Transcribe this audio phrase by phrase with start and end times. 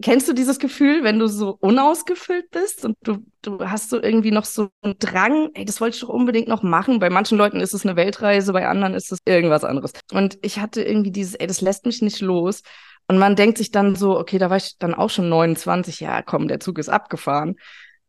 [0.00, 4.30] kennst du dieses Gefühl, wenn du so unausgefüllt bist und du, du hast so irgendwie
[4.30, 6.98] noch so einen Drang, ey, das wollte ich doch unbedingt noch machen.
[6.98, 9.92] Bei manchen Leuten ist es eine Weltreise, bei anderen ist es irgendwas anderes.
[10.12, 12.62] Und ich hatte irgendwie dieses, ey, das lässt mich nicht los.
[13.08, 16.22] Und man denkt sich dann so, okay, da war ich dann auch schon 29, ja,
[16.22, 17.56] komm, der Zug ist abgefahren.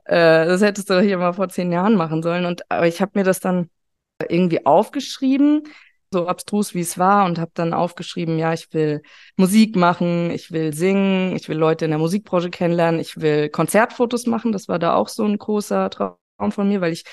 [0.05, 2.45] Äh, das hättest du hier mal vor zehn Jahren machen sollen.
[2.45, 3.69] Und aber ich habe mir das dann
[4.29, 5.63] irgendwie aufgeschrieben,
[6.15, 9.01] so abstrus wie es war, und habe dann aufgeschrieben, ja, ich will
[9.35, 14.25] Musik machen, ich will singen, ich will Leute in der Musikbranche kennenlernen, ich will Konzertfotos
[14.25, 14.51] machen.
[14.51, 17.03] Das war da auch so ein großer Traum von mir, weil ich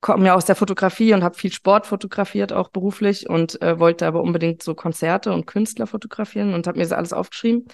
[0.00, 4.06] komme ja aus der Fotografie und habe viel Sport fotografiert, auch beruflich, und äh, wollte
[4.06, 7.66] aber unbedingt so Konzerte und Künstler fotografieren und habe mir das alles aufgeschrieben.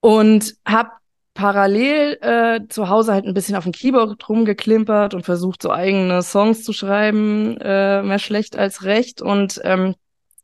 [0.00, 0.90] Und habe
[1.38, 6.20] parallel äh, zu Hause halt ein bisschen auf dem Keyboard rumgeklimpert und versucht, so eigene
[6.22, 9.22] Songs zu schreiben, äh, mehr schlecht als recht.
[9.22, 9.94] Und ähm,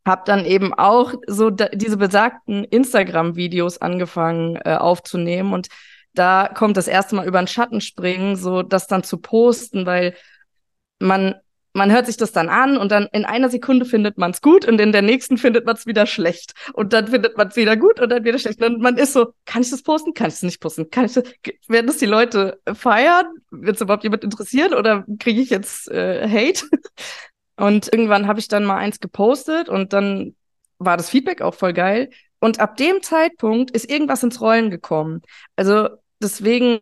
[0.05, 5.51] habe dann eben auch so diese besagten Instagram-Videos angefangen äh, aufzunehmen.
[5.53, 5.67] Und
[6.13, 10.15] da kommt das erste Mal über den Schatten springen, so das dann zu posten, weil
[10.99, 11.35] man
[11.75, 14.65] man hört sich das dann an und dann in einer Sekunde findet man es gut
[14.65, 16.53] und in der nächsten findet man es wieder schlecht.
[16.73, 18.63] Und dann findet man es wieder gut und dann wieder schlecht.
[18.63, 20.13] Und man ist so, kann ich das posten?
[20.13, 20.89] Kann ich es nicht posten?
[20.89, 21.25] Kann ich das,
[21.67, 23.25] werden das die Leute feiern?
[23.51, 26.65] Wird es überhaupt jemand interessieren oder kriege ich jetzt äh, Hate?
[27.57, 30.35] Und irgendwann habe ich dann mal eins gepostet und dann
[30.77, 32.09] war das Feedback auch voll geil.
[32.39, 35.21] Und ab dem Zeitpunkt ist irgendwas ins Rollen gekommen.
[35.55, 35.87] Also
[36.21, 36.79] deswegen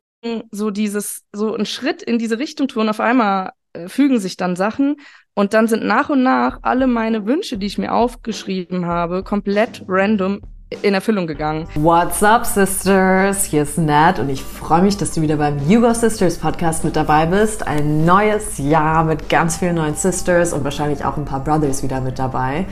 [0.49, 3.51] so dieses, so ein Schritt in diese Richtung tun, auf einmal
[3.87, 4.97] fügen sich dann Sachen
[5.33, 9.83] und dann sind nach und nach alle meine Wünsche, die ich mir aufgeschrieben habe, komplett
[9.87, 10.41] random
[10.81, 11.67] in Erfüllung gegangen.
[11.75, 13.45] What's up, Sisters?
[13.45, 16.95] Hier ist Nat und ich freue mich, dass du wieder beim Hugo Sisters Podcast mit
[16.95, 17.65] dabei bist.
[17.67, 22.01] Ein neues Jahr mit ganz vielen neuen Sisters und wahrscheinlich auch ein paar Brothers wieder
[22.01, 22.65] mit dabei.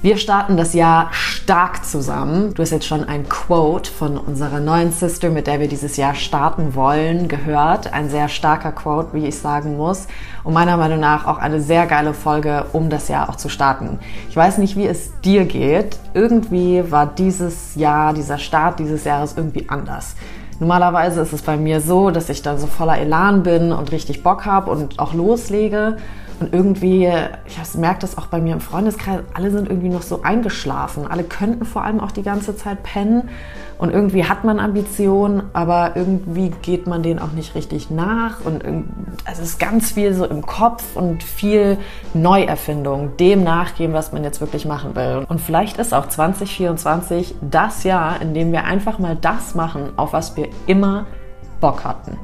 [0.00, 2.54] Wir starten das Jahr stark zusammen.
[2.54, 6.14] Du hast jetzt schon ein Quote von unserer neuen Sister, mit der wir dieses Jahr
[6.14, 7.92] starten wollen, gehört.
[7.92, 10.06] Ein sehr starker Quote, wie ich sagen muss.
[10.44, 13.98] Und meiner Meinung nach auch eine sehr geile Folge, um das Jahr auch zu starten.
[14.30, 15.98] Ich weiß nicht, wie es dir geht.
[16.14, 20.14] Irgendwie war dieses Jahr, dieser Start dieses Jahres irgendwie anders.
[20.60, 24.22] Normalerweise ist es bei mir so, dass ich dann so voller Elan bin und richtig
[24.22, 25.98] Bock habe und auch loslege.
[26.40, 27.12] Und irgendwie,
[27.46, 31.06] ich merke das auch bei mir im Freundeskreis, alle sind irgendwie noch so eingeschlafen.
[31.06, 33.28] Alle könnten vor allem auch die ganze Zeit pennen.
[33.78, 38.44] Und irgendwie hat man Ambitionen, aber irgendwie geht man denen auch nicht richtig nach.
[38.44, 38.62] Und
[39.30, 41.78] es ist ganz viel so im Kopf und viel
[42.12, 45.24] Neuerfindung, dem nachgehen, was man jetzt wirklich machen will.
[45.28, 50.12] Und vielleicht ist auch 2024 das Jahr, in dem wir einfach mal das machen, auf
[50.12, 51.06] was wir immer
[51.60, 52.18] Bock hatten.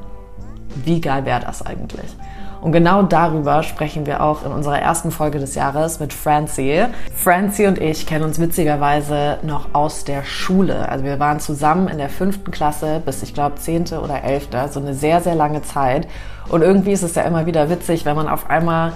[0.84, 2.16] Wie geil wäre das eigentlich?
[2.64, 6.86] Und genau darüber sprechen wir auch in unserer ersten Folge des Jahres mit Francie.
[7.14, 10.88] Francie und ich kennen uns witzigerweise noch aus der Schule.
[10.88, 14.80] Also wir waren zusammen in der fünften Klasse bis ich glaube zehnte oder elfte, so
[14.80, 16.08] eine sehr, sehr lange Zeit.
[16.48, 18.94] Und irgendwie ist es ja immer wieder witzig, wenn man auf einmal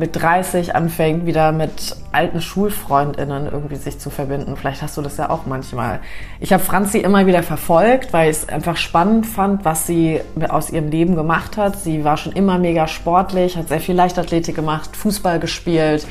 [0.00, 4.56] mit 30 anfängt, wieder mit alten Schulfreundinnen irgendwie sich zu verbinden.
[4.56, 6.00] Vielleicht hast du das ja auch manchmal.
[6.40, 10.70] Ich habe Franzi immer wieder verfolgt, weil ich es einfach spannend fand, was sie aus
[10.70, 11.78] ihrem Leben gemacht hat.
[11.78, 16.06] Sie war schon immer mega sportlich, hat sehr viel Leichtathletik gemacht, Fußball gespielt,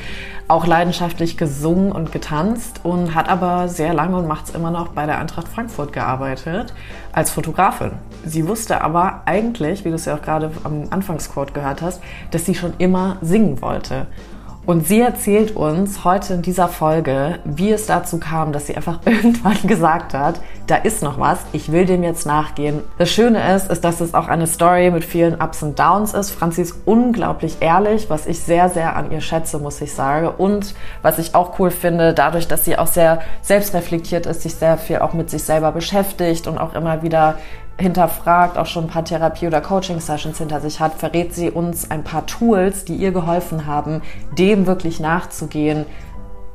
[0.46, 4.88] auch leidenschaftlich gesungen und getanzt und hat aber sehr lange und macht es immer noch
[4.88, 6.72] bei der Eintracht Frankfurt gearbeitet
[7.12, 7.92] als Fotografin.
[8.24, 12.00] Sie wusste aber eigentlich, wie du es ja auch gerade am Anfangsquote gehört hast,
[12.30, 14.06] dass sie schon immer singen wollte.
[14.66, 19.00] Und sie erzählt uns heute in dieser Folge, wie es dazu kam, dass sie einfach
[19.06, 22.82] irgendwann gesagt hat, da ist noch was, ich will dem jetzt nachgehen.
[22.98, 26.30] Das Schöne ist, ist, dass es auch eine Story mit vielen Ups und Downs ist.
[26.30, 30.28] Franzi ist unglaublich ehrlich, was ich sehr, sehr an ihr schätze, muss ich sagen.
[30.28, 34.76] Und was ich auch cool finde, dadurch, dass sie auch sehr selbstreflektiert ist, sich sehr
[34.76, 37.38] viel auch mit sich selber beschäftigt und auch immer wieder
[37.80, 42.04] hinterfragt, auch schon ein paar Therapie- oder Coaching-Sessions hinter sich hat, verrät sie uns ein
[42.04, 44.02] paar Tools, die ihr geholfen haben,
[44.36, 45.86] dem wirklich nachzugehen,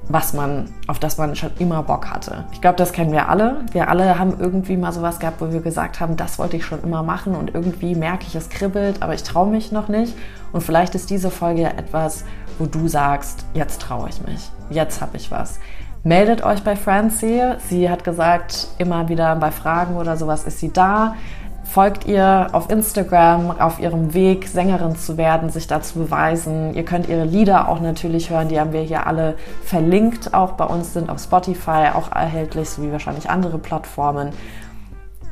[0.07, 2.45] was man, auf das man schon immer Bock hatte.
[2.51, 3.65] Ich glaube, das kennen wir alle.
[3.71, 6.83] Wir alle haben irgendwie mal sowas gehabt, wo wir gesagt haben, das wollte ich schon
[6.83, 10.15] immer machen und irgendwie merke ich, es kribbelt, aber ich traue mich noch nicht.
[10.51, 12.23] Und vielleicht ist diese Folge ja etwas,
[12.59, 15.59] wo du sagst, jetzt traue ich mich, jetzt habe ich was.
[16.05, 17.41] Meldet euch bei Francie.
[17.67, 21.15] Sie hat gesagt, immer wieder bei Fragen oder sowas ist sie da.
[21.63, 26.75] Folgt ihr auf Instagram auf ihrem Weg, Sängerin zu werden, sich da zu beweisen.
[26.75, 30.65] Ihr könnt ihre Lieder auch natürlich hören, die haben wir hier alle verlinkt, auch bei
[30.65, 34.29] uns sind auf Spotify auch erhältlich, sowie wahrscheinlich andere Plattformen.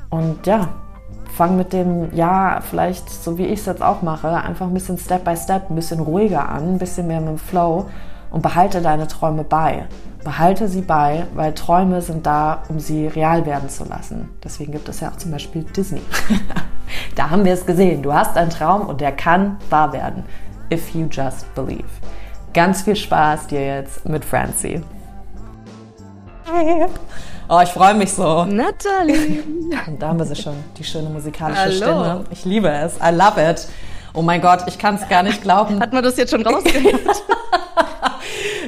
[0.09, 0.69] Und ja,
[1.37, 4.97] fang mit dem Jahr vielleicht, so wie ich es jetzt auch mache, einfach ein bisschen
[4.97, 7.85] Step by Step, ein bisschen ruhiger an, ein bisschen mehr mit dem Flow
[8.33, 9.85] und behalte deine Träume bei.
[10.23, 14.29] Behalte sie bei, weil Träume sind da, um sie real werden zu lassen.
[14.43, 16.01] Deswegen gibt es ja auch zum Beispiel Disney.
[17.15, 18.01] da haben wir es gesehen.
[18.01, 20.23] Du hast einen Traum und der kann wahr werden.
[20.71, 21.87] If you just believe.
[22.53, 24.81] Ganz viel Spaß dir jetzt mit Francie.
[27.49, 28.45] Oh, ich freue mich so.
[28.45, 29.43] Natalie.
[29.87, 31.75] Und da haben wir sie schon, die schöne musikalische Hallo.
[31.75, 32.23] Stimme.
[32.31, 32.95] Ich liebe es.
[32.97, 33.67] I love it.
[34.13, 35.79] Oh mein Gott, ich kann es gar nicht glauben.
[35.79, 37.23] Hat man das jetzt schon rausgehört?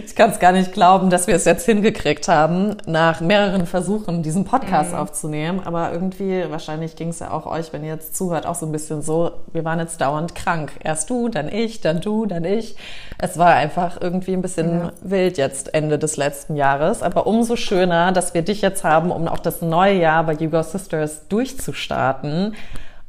[0.05, 4.23] ich kann es gar nicht glauben, dass wir es jetzt hingekriegt haben, nach mehreren Versuchen
[4.23, 4.97] diesen Podcast mhm.
[4.97, 5.61] aufzunehmen.
[5.63, 8.71] Aber irgendwie, wahrscheinlich ging es ja auch euch, wenn ihr jetzt zuhört, auch so ein
[8.71, 10.71] bisschen so, wir waren jetzt dauernd krank.
[10.83, 12.75] Erst du, dann ich, dann du, dann ich.
[13.17, 14.91] Es war einfach irgendwie ein bisschen ja.
[15.01, 17.03] wild jetzt Ende des letzten Jahres.
[17.03, 20.49] Aber umso schöner, dass wir dich jetzt haben, um auch das neue Jahr bei You
[20.49, 22.55] Go Sisters durchzustarten.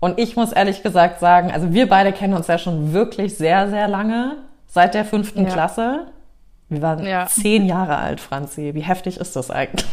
[0.01, 3.69] Und ich muss ehrlich gesagt sagen, also wir beide kennen uns ja schon wirklich sehr,
[3.71, 4.37] sehr lange,
[4.69, 5.53] seit der fünften ja.
[5.53, 6.07] Klasse.
[6.69, 7.27] Wir waren ja.
[7.27, 8.75] zehn Jahre alt, Franzi.
[8.75, 9.87] Wie heftig ist das eigentlich?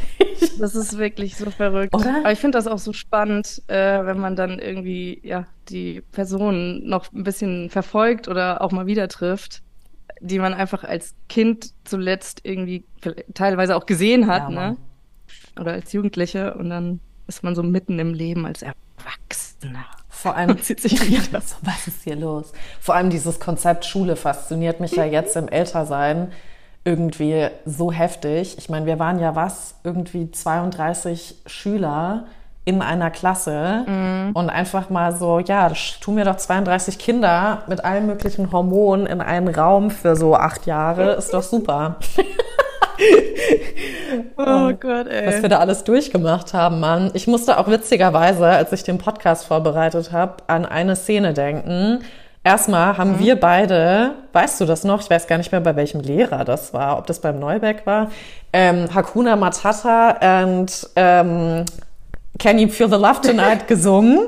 [0.60, 1.94] Das ist wirklich so verrückt.
[1.94, 2.18] Oder?
[2.20, 6.88] Aber ich finde das auch so spannend, äh, wenn man dann irgendwie ja die Person
[6.88, 9.62] noch ein bisschen verfolgt oder auch mal wieder trifft,
[10.20, 12.86] die man einfach als Kind zuletzt irgendwie
[13.34, 14.78] teilweise auch gesehen hat, ja, ne?
[15.60, 19.86] Oder als Jugendliche und dann ist man so mitten im Leben als Erwachsener.
[20.10, 21.42] Vor allem zieht sich wieder.
[21.62, 22.52] Was ist hier los?
[22.80, 26.32] Vor allem dieses Konzept Schule fasziniert mich ja jetzt im Ältersein
[26.86, 28.58] irgendwie so heftig.
[28.58, 32.26] Ich meine, wir waren ja was, irgendwie 32 Schüler
[32.66, 34.32] in einer Klasse mhm.
[34.34, 35.72] und einfach mal so, ja,
[36.02, 40.66] tun wir doch 32 Kinder mit allen möglichen Hormonen in einen Raum für so acht
[40.66, 41.98] Jahre, ist doch super.
[44.38, 45.28] oh Gott, ey.
[45.28, 47.12] Was wir da alles durchgemacht haben, Mann.
[47.14, 52.00] Ich musste auch witzigerweise, als ich den Podcast vorbereitet habe, an eine Szene denken.
[52.46, 53.20] Erstmal haben mhm.
[53.20, 55.02] wir beide, weißt du das noch?
[55.02, 58.12] Ich weiß gar nicht mehr, bei welchem Lehrer das war, ob das beim Neubeck war.
[58.52, 61.66] Ähm, Hakuna Matata und ähm,
[62.40, 64.28] Can You Feel the Love Tonight gesungen.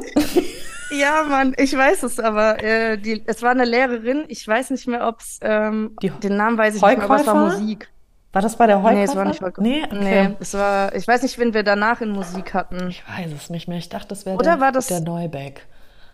[0.92, 4.24] Ja, Mann, ich weiß es, aber äh, die, es war eine Lehrerin.
[4.30, 7.18] Ich weiß nicht mehr, ob es ähm, den Namen weiß ich Heukäufer?
[7.18, 7.90] nicht mehr, aber es war Musik.
[8.32, 8.96] War das bei der Heukäufer?
[8.96, 9.62] Nee, es war nicht Heukäufer.
[9.62, 10.28] Nee, okay.
[10.30, 12.90] nee, es war, ich weiß nicht, wen wir danach in Musik hatten.
[12.90, 13.78] Ich weiß es nicht mehr.
[13.78, 15.66] Ich dachte, das wäre der, das, der Neubeck.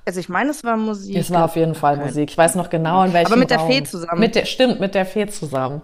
[0.06, 1.16] Also ich meine, es war Musik.
[1.16, 2.32] Es war auf jeden Fall Musik.
[2.32, 3.68] Ich weiß noch genau, in welchem Aber mit Raum.
[3.70, 4.20] der Fee zusammen.
[4.20, 5.82] Mit der, stimmt, mit der Fee zusammen.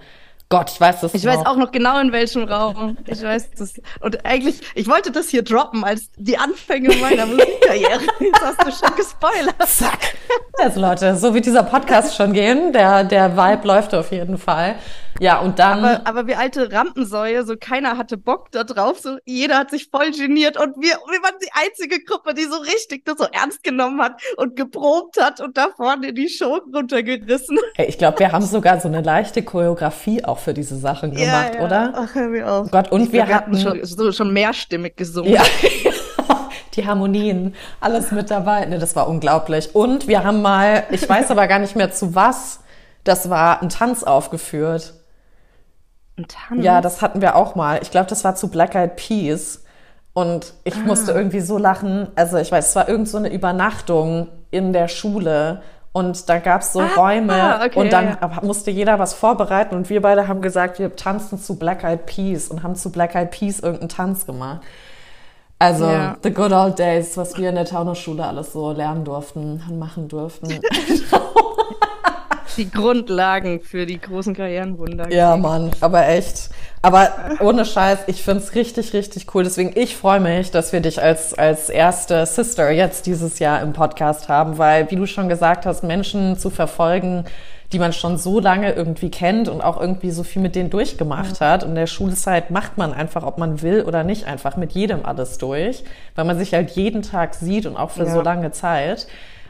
[0.50, 1.34] Gott, ich weiß das Ich noch.
[1.34, 2.98] weiß auch noch genau in welchem Raum.
[3.06, 3.74] Ich weiß das.
[4.00, 8.00] Und eigentlich, ich wollte das hier droppen als die Anfänge meiner Musikkarriere.
[8.20, 9.56] Jetzt hast du schon gespoilert.
[9.68, 10.16] Zack.
[10.60, 14.76] Also Leute, so wie dieser Podcast schon gehen, der, der Vibe läuft auf jeden Fall.
[15.20, 15.84] Ja, und dann.
[15.84, 19.90] Aber, aber wie alte Rampensäue, so keiner hatte Bock da drauf, so jeder hat sich
[19.90, 23.64] voll geniert und wir, wir waren die einzige Gruppe, die so richtig das so ernst
[23.64, 27.58] genommen hat und geprobt hat und da vorne die Show runtergerissen.
[27.80, 31.60] Ich glaube, wir haben sogar so eine leichte Choreografie auch für diese Sachen gemacht, ja,
[31.60, 31.66] ja.
[31.66, 31.94] oder?
[31.96, 32.72] Ach, hör mir auf.
[32.72, 35.34] Gott, und ich wir hatten schon, so, schon mehrstimmig gesungen.
[35.34, 35.44] Ja.
[36.76, 38.66] die Harmonien, alles mit dabei.
[38.66, 39.76] Ne, das war unglaublich.
[39.76, 42.60] Und wir haben mal, ich weiß aber gar nicht mehr zu was,
[43.04, 44.94] das war ein Tanz aufgeführt.
[46.18, 46.64] Ein Tanz?
[46.64, 47.80] Ja, das hatten wir auch mal.
[47.82, 49.64] Ich glaube, das war zu Black Eyed Peas.
[50.14, 50.80] Und ich ah.
[50.80, 52.08] musste irgendwie so lachen.
[52.16, 55.62] Also ich weiß, es war irgend so eine Übernachtung in der Schule.
[55.98, 58.40] Und da gab es so ah, Räume okay, und dann ja.
[58.44, 62.50] musste jeder was vorbereiten und wir beide haben gesagt, wir tanzen zu Black Eyed Peas
[62.50, 64.62] und haben zu Black Eyed Peas irgendeinen Tanz gemacht.
[65.58, 66.16] Also ja.
[66.22, 70.08] the good old days, was wir in der Taunusschule alles so lernen durften und machen
[70.08, 70.50] durften.
[72.58, 75.12] die Grundlagen für die großen Karrierenwunder.
[75.12, 76.50] Ja, Mann, aber echt.
[76.82, 79.44] Aber ohne Scheiß, ich find's richtig, richtig cool.
[79.44, 83.74] Deswegen, ich freue mich, dass wir dich als, als erste Sister jetzt dieses Jahr im
[83.74, 87.26] Podcast haben, weil, wie du schon gesagt hast, Menschen zu verfolgen,
[87.74, 91.42] die man schon so lange irgendwie kennt und auch irgendwie so viel mit denen durchgemacht
[91.42, 91.64] hat.
[91.64, 95.06] Und in der Schulzeit macht man einfach, ob man will oder nicht, einfach mit jedem
[95.06, 95.84] alles durch,
[96.16, 98.14] weil man sich halt jeden Tag sieht und auch für ja.
[98.14, 99.08] so lange Zeit.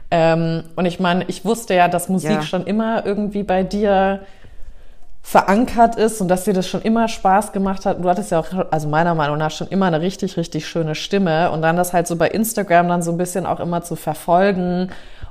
[0.10, 2.42] Ähm, und ich meine, ich wusste ja, dass Musik ja.
[2.42, 4.22] schon immer irgendwie bei dir
[5.22, 7.98] verankert ist und dass dir das schon immer Spaß gemacht hat.
[7.98, 10.96] Und du hattest ja auch, also meiner Meinung nach, schon immer eine richtig, richtig schöne
[10.96, 11.52] Stimme.
[11.52, 14.90] Und dann das halt so bei Instagram dann so ein bisschen auch immer zu verfolgen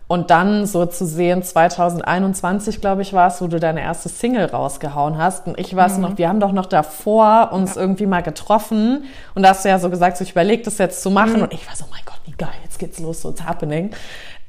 [0.08, 4.44] und dann so zu sehen, 2021, glaube ich, war es, wo du deine erste Single
[4.44, 5.48] rausgehauen hast.
[5.48, 6.02] Und ich weiß mhm.
[6.02, 7.80] noch, wir haben doch noch davor uns ja.
[7.80, 9.04] irgendwie mal getroffen.
[9.34, 11.38] Und da hast du ja so gesagt, so, ich überlege das jetzt zu machen.
[11.38, 11.42] Mhm.
[11.42, 13.90] Und ich war so, oh mein Gott, wie geil, jetzt geht's los, so it's happening.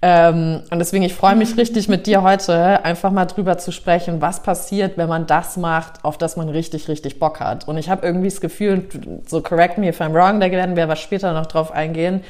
[0.01, 4.22] Ähm, und deswegen, ich freue mich richtig mit dir heute einfach mal drüber zu sprechen,
[4.22, 7.68] was passiert, wenn man das macht, auf das man richtig, richtig Bock hat.
[7.68, 8.88] Und ich habe irgendwie das Gefühl,
[9.25, 12.24] so correct me if I'm wrong, da werden wir aber später noch drauf eingehen,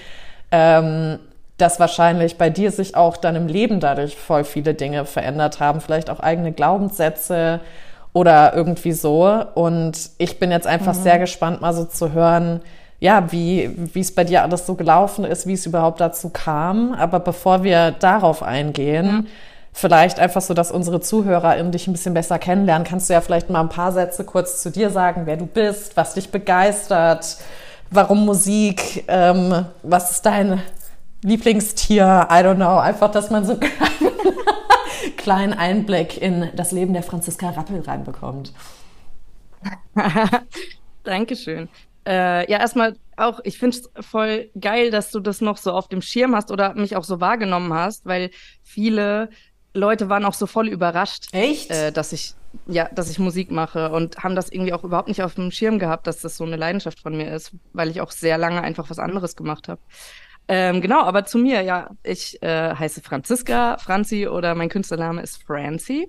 [0.51, 1.19] ähm,
[1.57, 5.81] dass wahrscheinlich bei dir sich auch dann im Leben dadurch voll viele Dinge verändert haben,
[5.81, 7.59] vielleicht auch eigene Glaubenssätze
[8.13, 9.43] oder irgendwie so.
[9.55, 11.01] Und ich bin jetzt einfach mhm.
[11.01, 12.61] sehr gespannt, mal so zu hören,
[12.99, 16.93] ja, wie, wie es bei dir alles so gelaufen ist, wie es überhaupt dazu kam.
[16.93, 19.27] Aber bevor wir darauf eingehen, mhm.
[19.71, 23.49] vielleicht einfach so, dass unsere ZuhörerInnen dich ein bisschen besser kennenlernen, kannst du ja vielleicht
[23.49, 27.37] mal ein paar Sätze kurz zu dir sagen, wer du bist, was dich begeistert,
[27.91, 30.61] warum Musik, ähm, was ist dein
[31.23, 33.61] Lieblingstier, I don't know, einfach, dass man so einen
[35.17, 38.53] kleinen Einblick in das Leben der Franziska Rappel reinbekommt.
[41.03, 41.69] Dankeschön.
[42.07, 45.89] Äh, ja, erstmal auch, ich finde es voll geil, dass du das noch so auf
[45.89, 48.29] dem Schirm hast oder mich auch so wahrgenommen hast, weil
[48.63, 49.29] viele
[49.73, 51.69] Leute waren auch so voll überrascht, Echt?
[51.69, 52.33] Äh, dass ich
[52.65, 55.79] ja, dass ich Musik mache und haben das irgendwie auch überhaupt nicht auf dem Schirm
[55.79, 58.89] gehabt, dass das so eine Leidenschaft von mir ist, weil ich auch sehr lange einfach
[58.89, 59.81] was anderes gemacht habe.
[60.47, 65.43] Ähm, genau, aber zu mir, ja, ich äh, heiße Franziska, Franzi oder mein Künstlername ist
[65.43, 66.07] Francie.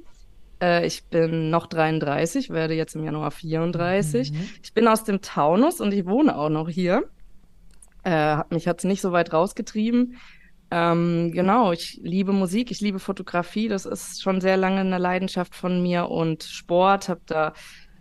[0.61, 4.33] Äh, ich bin noch 33, werde jetzt im Januar 34.
[4.33, 4.49] Mhm.
[4.62, 7.05] Ich bin aus dem Taunus und ich wohne auch noch hier.
[8.05, 10.17] Äh, mich hat es nicht so weit rausgetrieben.
[10.71, 13.69] Ähm, genau, ich liebe Musik, ich liebe Fotografie.
[13.69, 17.09] Das ist schon sehr lange eine Leidenschaft von mir und Sport.
[17.09, 17.53] Habe da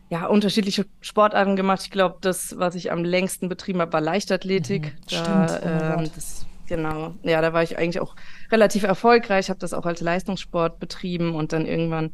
[0.09, 1.81] ja unterschiedliche Sportarten gemacht.
[1.83, 4.85] Ich glaube, das, was ich am längsten betrieben habe, war Leichtathletik.
[4.85, 5.61] Mhm, da, stimmt.
[5.63, 7.15] Oh ähm, das, genau.
[7.23, 8.15] Ja, da war ich eigentlich auch
[8.51, 9.49] relativ erfolgreich.
[9.49, 12.11] Habe das auch als Leistungssport betrieben und dann irgendwann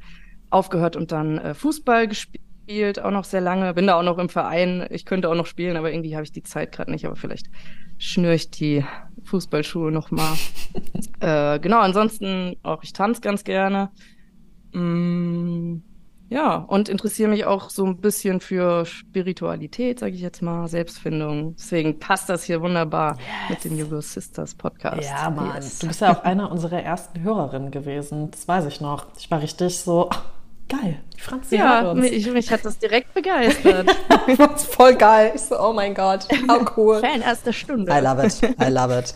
[0.54, 3.74] aufgehört und dann äh, Fußball gespielt, auch noch sehr lange.
[3.74, 4.86] Bin da auch noch im Verein.
[4.90, 7.06] Ich könnte auch noch spielen, aber irgendwie habe ich die Zeit gerade nicht.
[7.06, 7.48] Aber vielleicht
[7.98, 8.86] schnüre ich die
[9.24, 10.36] Fußballschuhe noch mal.
[11.20, 13.90] äh, genau, ansonsten auch ich tanze ganz gerne.
[14.74, 15.78] Mm,
[16.34, 21.56] ja, und interessiere mich auch so ein bisschen für Spiritualität, sage ich jetzt mal, Selbstfindung.
[21.56, 23.50] Deswegen passt das hier wunderbar yes.
[23.50, 25.08] mit dem Yoga Sisters Podcast.
[25.08, 25.56] Ja, Mann.
[25.56, 25.78] Yes.
[25.78, 28.32] Du bist ja auch einer unserer ersten Hörerinnen gewesen.
[28.32, 29.06] Das weiß ich noch.
[29.20, 30.10] Ich war richtig so,
[30.70, 33.88] geil, Franzi Ja, mich, mich hat das direkt begeistert.
[34.38, 35.32] das voll geil.
[35.36, 37.00] Ich so, oh mein Gott, how cool.
[37.00, 37.92] Fan erster Stunde.
[37.92, 39.14] I love it, I love it.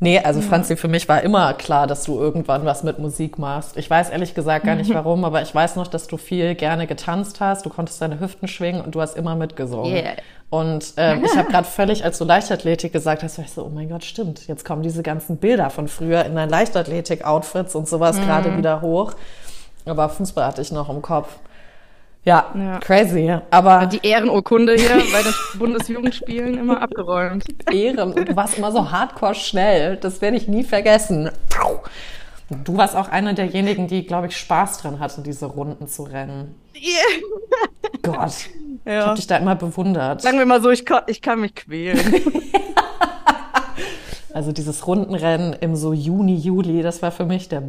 [0.00, 0.46] Nee, also ja.
[0.46, 3.76] Franzi, für mich war immer klar, dass du irgendwann was mit Musik machst.
[3.76, 6.86] Ich weiß ehrlich gesagt gar nicht warum, aber ich weiß noch, dass du viel gerne
[6.86, 9.94] getanzt hast, du konntest deine Hüften schwingen und du hast immer mitgesungen.
[9.94, 10.16] Yeah.
[10.50, 13.70] Und äh, ich habe gerade völlig, als du Leichtathletik gesagt hast, war ich so, oh
[13.70, 14.46] mein Gott, stimmt.
[14.46, 18.26] Jetzt kommen diese ganzen Bilder von früher in deinen Leichtathletik-Outfits und sowas mhm.
[18.26, 19.14] gerade wieder hoch.
[19.84, 21.38] Aber Fußball hatte ich noch im Kopf.
[22.24, 23.36] Ja, ja, crazy.
[23.50, 27.44] Aber die Ehrenurkunde hier bei den Bundesjugendspielen immer abgeräumt.
[27.70, 28.14] Ehren.
[28.14, 29.96] Und du warst immer so hardcore schnell.
[29.96, 31.30] Das werde ich nie vergessen.
[32.64, 36.54] Du warst auch einer derjenigen, die, glaube ich, Spaß dran hatten, diese Runden zu rennen.
[36.74, 38.02] Yeah.
[38.02, 38.48] Gott.
[38.84, 38.98] Ja.
[39.00, 40.22] Ich habe dich da immer bewundert.
[40.22, 41.98] Sagen wir mal so, ich kann, ich kann mich quälen.
[44.34, 47.64] also dieses Rundenrennen im so Juni, Juli, das war für mich der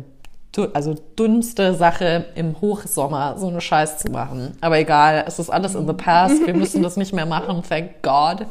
[0.73, 4.57] also dünnste Sache im Hochsommer, so eine Scheiß zu machen.
[4.61, 6.45] Aber egal, es ist alles in the past.
[6.45, 8.45] Wir müssen das nicht mehr machen, thank God.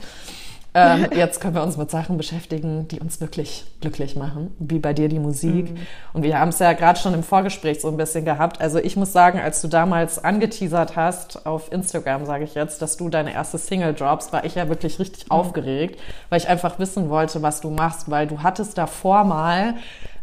[0.77, 4.93] Ähm, jetzt können wir uns mit Sachen beschäftigen, die uns wirklich glücklich machen, wie bei
[4.93, 5.71] dir die Musik.
[5.71, 5.79] Mhm.
[6.13, 8.61] Und wir haben es ja gerade schon im Vorgespräch so ein bisschen gehabt.
[8.61, 12.97] Also ich muss sagen, als du damals angeteasert hast, auf Instagram sage ich jetzt, dass
[12.97, 15.31] du deine erste Single drops, war ich ja wirklich richtig mhm.
[15.31, 19.75] aufgeregt, weil ich einfach wissen wollte, was du machst, weil du hattest davor mal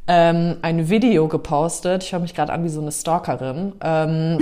[0.08, 2.04] ähm, ein Video gepostet.
[2.04, 3.74] Ich höre mich gerade an wie so eine Stalkerin.
[3.82, 4.40] Ähm,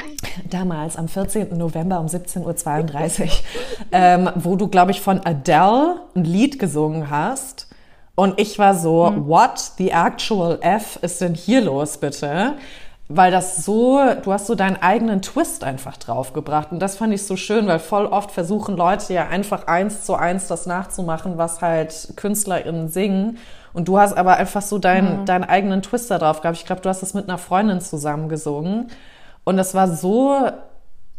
[0.50, 1.56] damals am 14.
[1.56, 3.28] November um 17.32 Uhr,
[3.92, 7.68] ähm, wo du, glaube ich, von Adele ein Lied gesungen hast.
[8.14, 9.28] Und ich war so, mhm.
[9.28, 12.54] what the actual F ist denn hier los, bitte?
[13.16, 16.72] weil das so, du hast so deinen eigenen Twist einfach draufgebracht.
[16.72, 20.14] Und das fand ich so schön, weil voll oft versuchen Leute ja einfach eins zu
[20.14, 23.38] eins das nachzumachen, was halt KünstlerInnen singen.
[23.72, 25.26] Und du hast aber einfach so deinen, mhm.
[25.26, 26.58] deinen eigenen Twist da drauf gehabt.
[26.58, 28.88] Ich glaube, du hast es mit einer Freundin zusammen gesungen.
[29.44, 30.50] Und das war so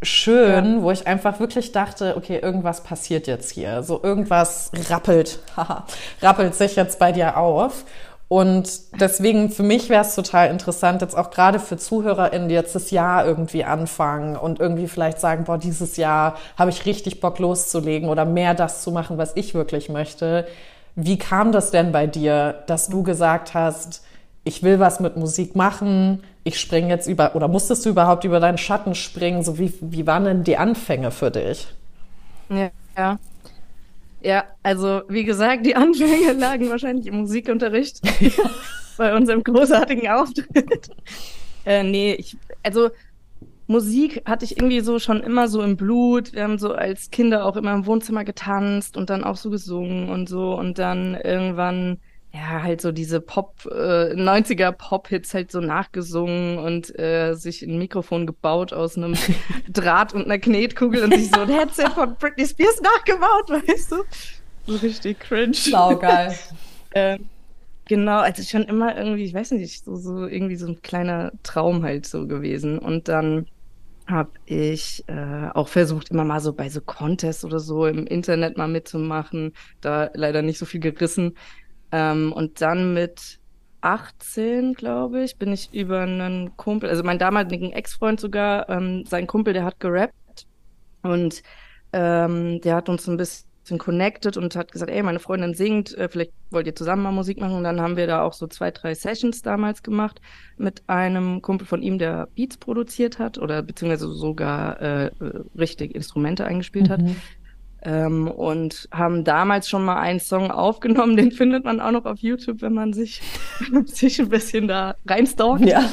[0.01, 0.81] schön, ja.
[0.81, 3.83] wo ich einfach wirklich dachte, okay, irgendwas passiert jetzt hier.
[3.83, 5.39] So irgendwas rappelt,
[6.21, 7.85] rappelt sich jetzt bei dir auf.
[8.27, 12.73] Und deswegen für mich wäre es total interessant, jetzt auch gerade für ZuhörerInnen, die jetzt
[12.73, 17.37] das Jahr irgendwie anfangen und irgendwie vielleicht sagen, boah, dieses Jahr habe ich richtig Bock
[17.37, 20.47] loszulegen oder mehr das zu machen, was ich wirklich möchte.
[20.95, 24.03] Wie kam das denn bei dir, dass du gesagt hast,
[24.43, 28.39] ich will was mit Musik machen, ich springe jetzt über, oder musstest du überhaupt über
[28.39, 29.43] deinen Schatten springen?
[29.43, 31.67] So wie, wie waren denn die Anfänge für dich?
[32.49, 33.19] Ja, ja.
[34.21, 38.01] Ja, also wie gesagt, die Anfänge lagen wahrscheinlich im Musikunterricht
[38.97, 40.89] bei unserem großartigen Auftritt.
[41.65, 42.89] äh, nee, ich, also
[43.67, 46.33] Musik hatte ich irgendwie so schon immer so im Blut.
[46.33, 50.09] Wir haben so als Kinder auch immer im Wohnzimmer getanzt und dann auch so gesungen
[50.09, 50.53] und so.
[50.53, 51.99] Und dann irgendwann
[52.33, 57.77] ja, halt so diese Pop, äh, 90er Pop-Hits halt so nachgesungen und äh, sich ein
[57.77, 59.13] Mikrofon gebaut aus einem
[59.69, 63.97] Draht und einer Knetkugel und sich so ein Headset von Britney Spears nachgebaut, weißt du?
[64.65, 65.53] So richtig cringe.
[65.53, 66.35] Saugeil.
[66.95, 67.29] ähm,
[67.85, 71.83] genau, also schon immer irgendwie, ich weiß nicht, so, so irgendwie so ein kleiner Traum
[71.83, 72.79] halt so gewesen.
[72.79, 73.45] Und dann
[74.07, 78.57] habe ich äh, auch versucht, immer mal so bei so Contests oder so im Internet
[78.57, 79.53] mal mitzumachen.
[79.81, 81.37] Da leider nicht so viel gerissen.
[81.91, 83.39] Ähm, und dann mit
[83.81, 89.27] 18, glaube ich, bin ich über einen Kumpel, also meinen damaligen Ex-Freund sogar, ähm, sein
[89.27, 90.47] Kumpel, der hat gerappt
[91.01, 91.43] und
[91.91, 96.09] ähm, der hat uns ein bisschen connected und hat gesagt, ey, meine Freundin singt, äh,
[96.09, 97.55] vielleicht wollt ihr zusammen mal Musik machen.
[97.55, 100.21] Und dann haben wir da auch so zwei, drei Sessions damals gemacht
[100.57, 105.11] mit einem Kumpel von ihm, der Beats produziert hat oder beziehungsweise sogar äh,
[105.57, 106.91] richtig Instrumente eingespielt mhm.
[106.91, 107.01] hat.
[107.85, 112.19] Ähm, und haben damals schon mal einen Song aufgenommen, den findet man auch noch auf
[112.19, 113.21] YouTube, wenn man sich,
[113.85, 115.65] sich ein bisschen da reinstalkt.
[115.65, 115.83] Ja.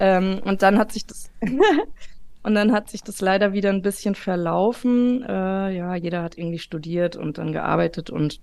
[0.00, 1.30] Ähm, und dann hat sich das
[2.44, 5.22] und dann hat sich das leider wieder ein bisschen verlaufen.
[5.22, 8.40] Äh, ja, jeder hat irgendwie studiert und dann gearbeitet und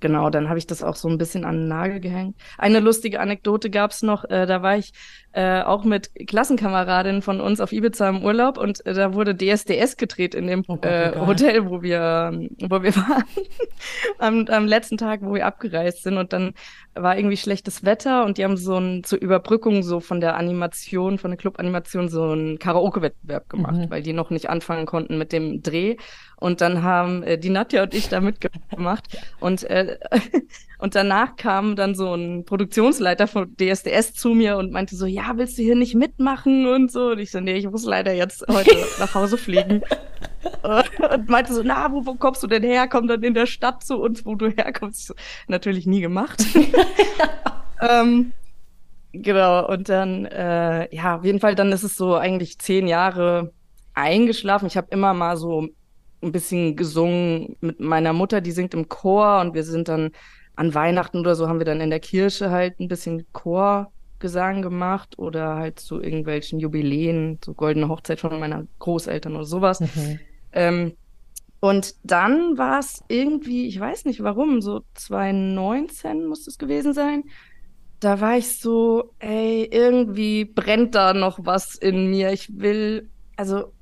[0.00, 2.36] genau, dann habe ich das auch so ein bisschen an den Nagel gehängt.
[2.58, 4.92] Eine lustige Anekdote gab's noch, äh, da war ich
[5.32, 9.96] äh, auch mit Klassenkameradinnen von uns auf Ibiza im Urlaub und äh, da wurde DSDS
[9.96, 13.24] gedreht in dem oh Gott, äh, Hotel, wo wir, wo wir waren,
[14.18, 16.54] am, am letzten Tag, wo wir abgereist sind und dann
[16.94, 21.18] war irgendwie schlechtes Wetter und die haben so ein, zur Überbrückung so von der Animation,
[21.18, 23.90] von der Club-Animation so einen Karaoke-Wettbewerb gemacht, mhm.
[23.90, 25.96] weil die noch nicht anfangen konnten mit dem Dreh
[26.36, 29.04] und dann haben äh, die Nadja und ich da mitgemacht.
[29.38, 29.98] Und, äh,
[30.80, 35.32] und danach kam dann so ein Produktionsleiter von DSDS zu mir und meinte so, ja,
[35.36, 37.08] willst du hier nicht mitmachen und so?
[37.10, 39.82] Und ich so, nee, ich muss leider jetzt heute nach Hause fliegen.
[40.62, 42.88] und meinte so, na, wo, wo kommst du denn her?
[42.88, 45.06] Komm dann in der Stadt zu uns, wo du herkommst.
[45.06, 45.14] So,
[45.48, 46.42] natürlich nie gemacht.
[47.82, 48.32] ähm,
[49.12, 53.52] genau, und dann, äh, ja, auf jeden Fall, dann ist es so eigentlich zehn Jahre
[53.92, 54.66] eingeschlafen.
[54.66, 55.68] Ich habe immer mal so
[56.22, 60.10] ein bisschen gesungen mit meiner Mutter, die singt im Chor und wir sind dann
[60.56, 65.18] an Weihnachten oder so haben wir dann in der Kirche halt ein bisschen Chorgesang gemacht
[65.18, 69.80] oder halt zu irgendwelchen Jubiläen, so goldene Hochzeit von meiner Großeltern oder sowas.
[69.80, 70.20] Mhm.
[70.52, 70.92] Ähm,
[71.60, 77.24] und dann war es irgendwie, ich weiß nicht warum, so 2019 muss es gewesen sein.
[78.00, 82.32] Da war ich so, ey, irgendwie brennt da noch was in mir.
[82.32, 83.72] Ich will, also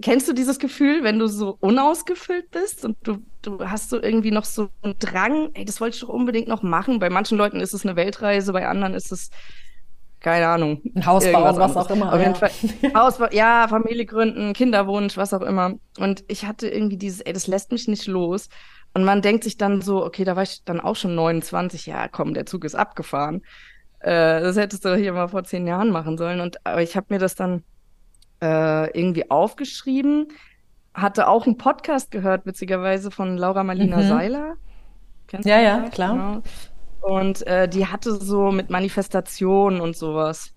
[0.00, 4.30] Kennst du dieses Gefühl, wenn du so unausgefüllt bist und du, du hast so irgendwie
[4.30, 6.98] noch so einen Drang, ey, das wollte ich doch unbedingt noch machen.
[6.98, 9.30] Bei manchen Leuten ist es eine Weltreise, bei anderen ist es,
[10.20, 10.80] keine Ahnung.
[10.94, 12.14] Ein Haus bauen, was auch immer.
[12.14, 12.50] Auf jeden Fall.
[12.94, 15.74] Haus, ja, Familie gründen, Kinderwunsch, was auch immer.
[15.98, 18.48] Und ich hatte irgendwie dieses, ey, das lässt mich nicht los.
[18.94, 22.08] Und man denkt sich dann so, okay, da war ich dann auch schon 29, ja,
[22.08, 23.42] komm, der Zug ist abgefahren.
[23.98, 26.40] Äh, das hättest du hier mal vor zehn Jahren machen sollen.
[26.40, 27.64] Und aber ich habe mir das dann
[28.44, 30.28] äh, irgendwie aufgeschrieben.
[30.92, 34.08] Hatte auch einen Podcast gehört, witzigerweise, von Laura Marlina mhm.
[34.08, 34.56] Seiler.
[35.26, 36.12] Kennst ja, ja, klar.
[36.12, 36.42] Genau.
[37.00, 40.52] Und äh, die hatte so mit Manifestationen und sowas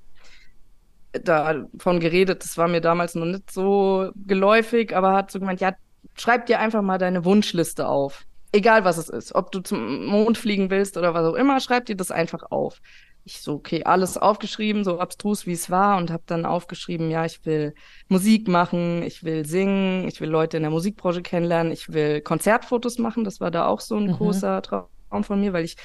[1.23, 2.43] davon geredet.
[2.43, 5.73] Das war mir damals noch nicht so geläufig, aber hat so gemeint, ja,
[6.15, 8.26] schreib dir einfach mal deine Wunschliste auf.
[8.52, 9.34] Egal was es ist.
[9.34, 12.82] Ob du zum Mond fliegen willst oder was auch immer, schreib dir das einfach auf
[13.27, 17.25] ich so, okay, alles aufgeschrieben, so abstrus wie es war und habe dann aufgeschrieben, ja,
[17.25, 17.73] ich will
[18.07, 22.97] Musik machen, ich will singen, ich will Leute in der Musikbranche kennenlernen, ich will Konzertfotos
[22.97, 24.13] machen, das war da auch so ein mhm.
[24.13, 24.87] großer Traum
[25.23, 25.75] von mir, weil ich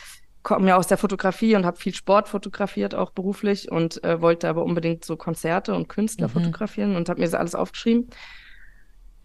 [0.44, 4.48] komme ja aus der Fotografie und habe viel Sport fotografiert, auch beruflich und äh, wollte
[4.48, 6.32] aber unbedingt so Konzerte und Künstler mhm.
[6.32, 8.08] fotografieren und habe mir das alles aufgeschrieben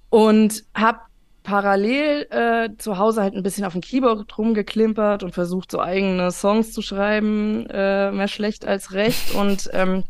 [0.09, 0.99] und habe
[1.47, 6.29] parallel äh, zu Hause halt ein bisschen auf dem Keyboard rumgeklimpert und versucht, so eigene
[6.31, 9.33] Songs zu schreiben, äh, mehr schlecht als recht.
[9.33, 10.03] Und ähm,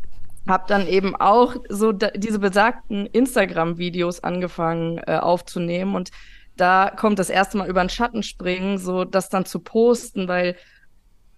[0.47, 5.93] habe dann eben auch so diese besagten Instagram-Videos angefangen äh, aufzunehmen.
[5.95, 6.10] Und
[6.56, 10.56] da kommt das erste Mal über den Schatten springen, so das dann zu posten, weil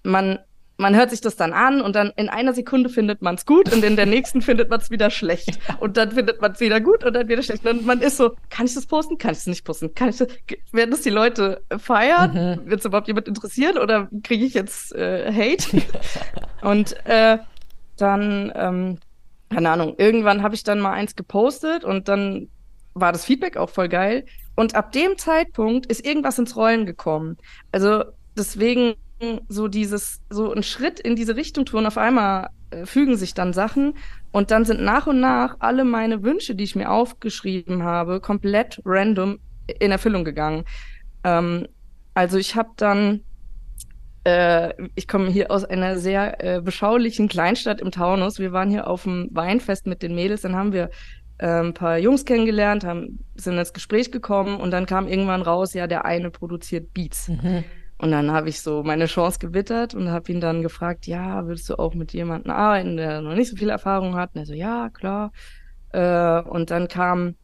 [0.04, 0.40] man
[0.80, 3.72] man hört sich das dann an und dann in einer Sekunde findet man es gut
[3.72, 5.60] und in der nächsten findet man es wieder schlecht.
[5.80, 7.66] Und dann findet man es wieder gut und dann wieder schlecht.
[7.66, 9.18] Und man ist so, kann ich das posten?
[9.18, 9.94] Kann ich es nicht posten?
[9.94, 10.28] Kann ich das?
[10.72, 12.60] Werden das die Leute feiern?
[12.64, 12.70] Mhm.
[12.70, 15.82] Wird es überhaupt jemand interessieren oder kriege ich jetzt äh, Hate?
[16.62, 17.38] und äh,
[17.98, 18.98] dann, ähm,
[19.50, 22.50] keine Ahnung, irgendwann habe ich dann mal eins gepostet und dann
[22.94, 24.26] war das Feedback auch voll geil.
[24.56, 27.38] Und ab dem Zeitpunkt ist irgendwas ins Rollen gekommen.
[27.72, 28.04] Also
[28.38, 28.96] deswegen
[29.48, 33.54] so dieses, so ein Schritt in diese Richtung tun, auf einmal äh, fügen sich dann
[33.54, 33.96] Sachen
[34.32, 38.82] und dann sind nach und nach alle meine Wünsche, die ich mir aufgeschrieben habe, komplett
[38.86, 39.40] random
[39.80, 40.64] in Erfüllung gegangen.
[41.24, 41.68] Ähm,
[42.14, 43.22] also ich habe dann
[44.24, 48.40] äh, ich komme hier aus einer sehr äh, beschaulichen Kleinstadt im Taunus.
[48.40, 50.90] Wir waren hier auf dem Weinfest mit den Mädels, dann haben wir
[51.38, 55.74] äh, ein paar Jungs kennengelernt, haben, sind ins Gespräch gekommen und dann kam irgendwann raus,
[55.74, 57.30] ja, der eine produziert Beats.
[57.30, 57.64] Mhm.
[58.00, 61.70] Und dann habe ich so meine Chance gewittert und habe ihn dann gefragt, ja, würdest
[61.70, 64.32] du auch mit jemandem arbeiten, der noch nicht so viel Erfahrung hat?
[64.34, 65.32] Und er so, ja, klar.
[65.92, 67.36] Äh, und dann kam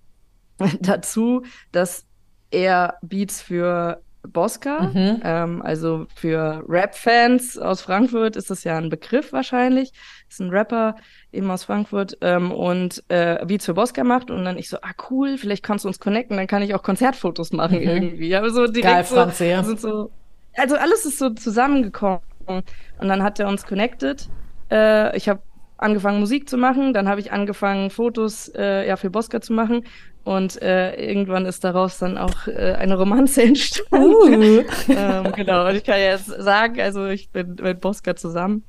[0.79, 2.05] dazu, dass
[2.51, 5.21] er Beats für Bosca, mhm.
[5.23, 9.91] ähm, also für Rap-Fans aus Frankfurt ist das ja ein Begriff wahrscheinlich.
[10.29, 10.95] Ist ein Rapper
[11.31, 14.93] eben aus Frankfurt ähm, und äh, Beats für Bosca macht und dann ich so, ah
[15.09, 17.87] cool, vielleicht kannst du uns connecten, dann kann ich auch Konzertfotos machen mhm.
[17.87, 18.35] irgendwie.
[18.35, 19.63] Aber so direkt Geil, so, ja.
[19.63, 20.11] sind so,
[20.55, 24.29] also alles ist so zusammengekommen und dann hat er uns connected.
[24.71, 25.41] Äh, ich habe
[25.77, 29.83] angefangen Musik zu machen, dann habe ich angefangen Fotos äh, ja für Bosca zu machen
[30.23, 34.59] und äh, irgendwann ist daraus dann auch äh, eine Romanze entstanden.
[34.59, 34.63] Uh.
[34.89, 38.63] ähm, genau, und ich kann jetzt sagen, also ich bin mit Bosca zusammen.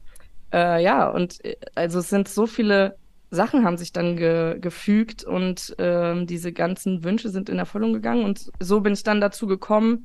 [0.52, 2.96] Äh, ja, und äh, also es sind so viele
[3.30, 8.24] Sachen haben sich dann ge gefügt und ähm, diese ganzen Wünsche sind in Erfüllung gegangen
[8.24, 10.04] und so bin ich dann dazu gekommen,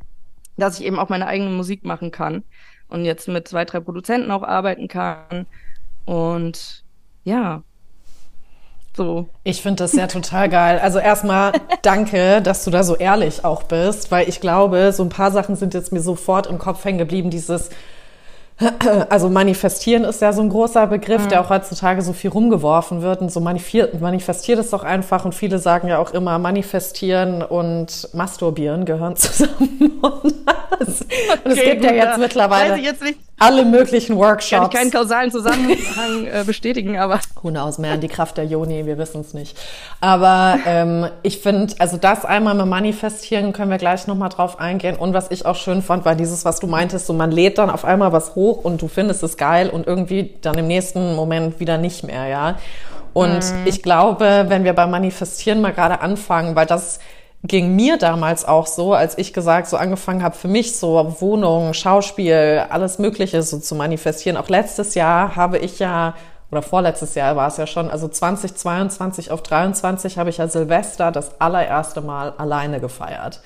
[0.57, 2.43] dass ich eben auch meine eigene Musik machen kann
[2.87, 5.45] und jetzt mit zwei, drei Produzenten auch arbeiten kann
[6.05, 6.83] und
[7.23, 7.63] ja,
[8.95, 9.29] so.
[9.43, 10.79] Ich finde das ja total geil.
[10.79, 15.09] Also erstmal danke, dass du da so ehrlich auch bist, weil ich glaube, so ein
[15.09, 17.29] paar Sachen sind jetzt mir sofort im Kopf hängen geblieben.
[17.29, 17.69] Dieses,
[19.09, 21.29] also manifestieren ist ja so ein großer Begriff, mhm.
[21.29, 23.21] der auch heutzutage so viel rumgeworfen wird.
[23.21, 25.25] Und so manifestiert, manifestiert es doch einfach.
[25.25, 29.99] Und viele sagen ja auch immer, manifestieren und masturbieren gehören zusammen.
[30.01, 30.33] und,
[30.79, 33.03] das, okay, es gibt ja jetzt mittlerweile jetzt
[33.41, 34.49] alle möglichen Workshops.
[34.49, 37.19] Kann ich keinen kausalen Zusammenhang äh, bestätigen, aber.
[37.41, 39.57] Who knows, man, die Kraft der Joni, wir wissen es nicht.
[39.99, 44.95] Aber ähm, ich finde, also das einmal mal manifestieren, können wir gleich nochmal drauf eingehen.
[44.95, 47.69] Und was ich auch schön fand, war dieses, was du meintest, so man lädt dann
[47.69, 51.59] auf einmal was hoch und du findest es geil und irgendwie dann im nächsten Moment
[51.59, 52.55] wieder nicht mehr, ja.
[53.13, 53.65] Und mhm.
[53.65, 56.99] ich glaube, wenn wir beim Manifestieren mal gerade anfangen, weil das
[57.43, 61.73] ging mir damals auch so, als ich gesagt, so angefangen habe, für mich so Wohnung,
[61.73, 64.37] Schauspiel, alles Mögliche so zu manifestieren.
[64.37, 66.15] Auch letztes Jahr habe ich ja,
[66.51, 71.11] oder vorletztes Jahr war es ja schon, also 2022 auf 23 habe ich ja Silvester
[71.11, 73.41] das allererste Mal alleine gefeiert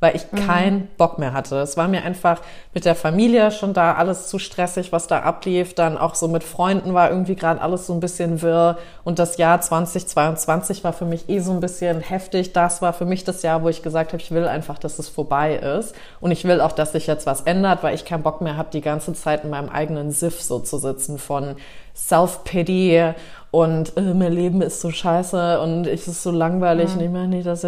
[0.00, 0.46] weil ich mhm.
[0.46, 1.56] keinen Bock mehr hatte.
[1.56, 2.40] Es war mir einfach
[2.72, 5.74] mit der Familie schon da alles zu stressig, was da ablief.
[5.74, 8.78] Dann auch so mit Freunden war irgendwie gerade alles so ein bisschen wirr.
[9.02, 12.52] Und das Jahr 2022 war für mich eh so ein bisschen heftig.
[12.52, 15.08] Das war für mich das Jahr, wo ich gesagt habe, ich will einfach, dass es
[15.08, 15.94] vorbei ist.
[16.20, 18.68] Und ich will auch, dass sich jetzt was ändert, weil ich keinen Bock mehr habe,
[18.72, 21.56] die ganze Zeit in meinem eigenen Siff so zu sitzen von
[21.98, 23.14] Self-Pity
[23.50, 26.98] und äh, mein Leben ist so scheiße und ich ist so langweilig mhm.
[26.98, 27.62] und ich meine nicht, dass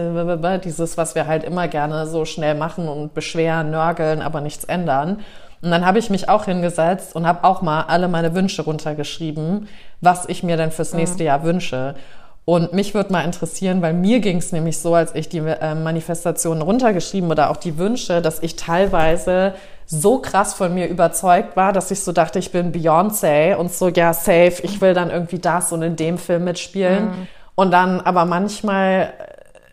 [0.65, 5.21] dieses, was wir halt immer gerne so schnell machen und beschweren, nörgeln, aber nichts ändern.
[5.63, 9.69] Und dann habe ich mich auch hingesetzt und habe auch mal alle meine Wünsche runtergeschrieben,
[10.01, 11.27] was ich mir denn fürs nächste mhm.
[11.27, 11.95] Jahr wünsche.
[12.45, 15.75] Und mich würde mal interessieren, weil mir ging es nämlich so, als ich die äh,
[15.75, 19.55] Manifestationen runtergeschrieben oder auch die Wünsche, dass ich teilweise
[19.87, 23.89] so krass von mir überzeugt war, dass ich so dachte, ich bin Beyoncé und so,
[23.89, 27.07] ja, safe, ich will dann irgendwie das und in dem Film mitspielen.
[27.07, 27.29] Mhm.
[27.57, 29.13] Und dann aber manchmal,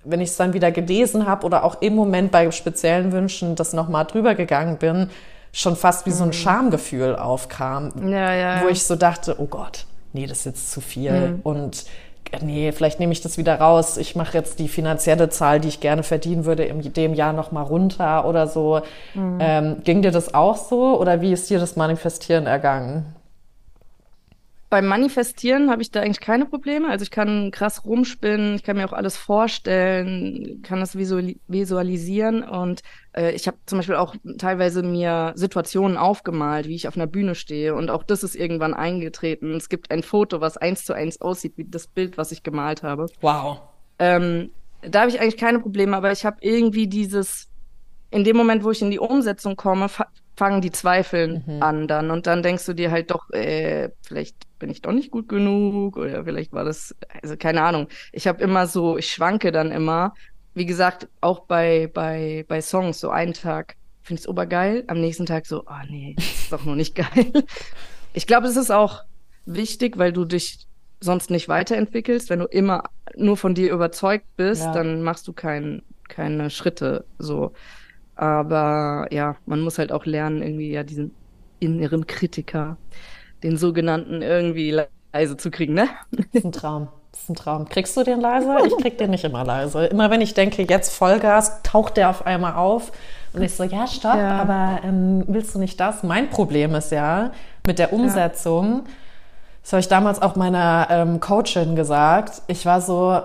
[0.03, 3.73] wenn ich es dann wieder gelesen habe oder auch im Moment bei speziellen Wünschen das
[3.73, 5.09] nochmal drüber gegangen bin,
[5.53, 6.33] schon fast wie so ein mhm.
[6.33, 8.61] Schamgefühl aufkam, ja, ja.
[8.63, 11.11] wo ich so dachte, oh Gott, nee, das ist jetzt zu viel.
[11.11, 11.39] Mhm.
[11.43, 11.85] Und
[12.41, 13.97] nee, vielleicht nehme ich das wieder raus.
[13.97, 17.51] Ich mache jetzt die finanzielle Zahl, die ich gerne verdienen würde, in dem Jahr noch
[17.51, 18.81] mal runter oder so.
[19.13, 19.37] Mhm.
[19.39, 23.16] Ähm, ging dir das auch so oder wie ist dir das Manifestieren ergangen?
[24.69, 26.89] Beim Manifestieren habe ich da eigentlich keine Probleme.
[26.89, 32.81] Also ich kann krass rumspinnen, ich kann mir auch alles vorstellen, kann das visualisieren und
[33.13, 37.33] äh, ich habe zum Beispiel auch teilweise mir Situationen aufgemalt, wie ich auf einer Bühne
[37.33, 39.55] stehe und auch das ist irgendwann eingetreten.
[39.55, 42.83] Es gibt ein Foto, was eins zu eins aussieht wie das Bild, was ich gemalt
[42.83, 43.05] habe.
[43.21, 43.61] Wow.
[43.99, 44.51] Ähm,
[44.81, 47.47] da habe ich eigentlich keine Probleme, aber ich habe irgendwie dieses,
[48.11, 49.87] in dem Moment, wo ich in die Umsetzung komme,
[50.37, 51.63] fangen die Zweifeln mhm.
[51.63, 55.11] an dann und dann denkst du dir halt doch, äh, vielleicht bin ich doch nicht
[55.11, 57.87] gut genug oder vielleicht war das, also keine Ahnung.
[58.11, 60.13] Ich habe immer so, ich schwanke dann immer.
[60.53, 65.01] Wie gesagt, auch bei, bei, bei Songs, so einen Tag finde ich es obergeil, am
[65.01, 67.31] nächsten Tag so, oh nee, das ist doch noch nicht geil.
[68.13, 69.03] Ich glaube, es ist auch
[69.45, 70.67] wichtig, weil du dich
[70.99, 72.29] sonst nicht weiterentwickelst.
[72.29, 72.83] Wenn du immer
[73.15, 74.71] nur von dir überzeugt bist, ja.
[74.71, 77.53] dann machst du kein, keine Schritte so.
[78.17, 81.11] Aber ja, man muss halt auch lernen, irgendwie ja diesen
[81.59, 82.77] inneren Kritiker
[83.43, 84.81] den sogenannten irgendwie
[85.13, 85.87] leise zu kriegen, ne?
[86.11, 86.87] Das ist ein Traum.
[87.11, 87.69] Das ist ein Traum.
[87.69, 88.57] Kriegst du den leise?
[88.67, 89.85] Ich krieg den nicht immer leise.
[89.85, 92.91] Immer wenn ich denke, jetzt Vollgas, taucht der auf einmal auf.
[93.33, 94.41] Und ich so, ja, stopp, ja.
[94.41, 96.03] aber ähm, willst du nicht das?
[96.03, 97.31] Mein Problem ist ja
[97.65, 98.83] mit der Umsetzung.
[98.85, 98.91] Ja.
[99.61, 102.41] Das habe ich damals auch meiner ähm, Coachin gesagt.
[102.47, 103.21] Ich war so,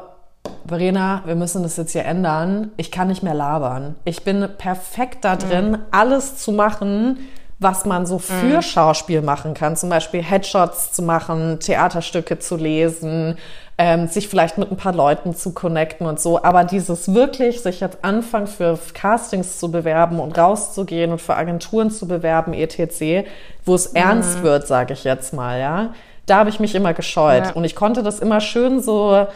[0.67, 2.71] Verena, wir müssen das jetzt hier ändern.
[2.77, 3.97] Ich kann nicht mehr labern.
[4.05, 5.79] Ich bin perfekt da drin, mhm.
[5.91, 7.19] alles zu machen,
[7.59, 8.63] was man so für mhm.
[8.63, 9.77] Schauspiel machen kann.
[9.77, 13.39] Zum Beispiel Headshots zu machen, Theaterstücke zu lesen,
[13.79, 16.43] ähm, sich vielleicht mit ein paar Leuten zu connecten und so.
[16.43, 21.91] Aber dieses wirklich, sich jetzt anfangen für Castings zu bewerben und rauszugehen und für Agenturen
[21.91, 23.29] zu bewerben, etc.,
[23.65, 23.97] wo es mhm.
[23.97, 25.95] ernst wird, sage ich jetzt mal, ja.
[26.27, 27.47] Da habe ich mich immer gescheut.
[27.47, 27.53] Ja.
[27.53, 29.27] Und ich konnte das immer schön so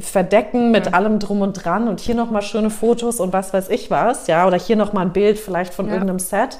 [0.00, 0.92] verdecken mit ja.
[0.92, 4.46] allem drum und dran und hier nochmal schöne Fotos und was weiß ich was, ja,
[4.46, 5.92] oder hier nochmal ein Bild vielleicht von ja.
[5.92, 6.58] irgendeinem Set,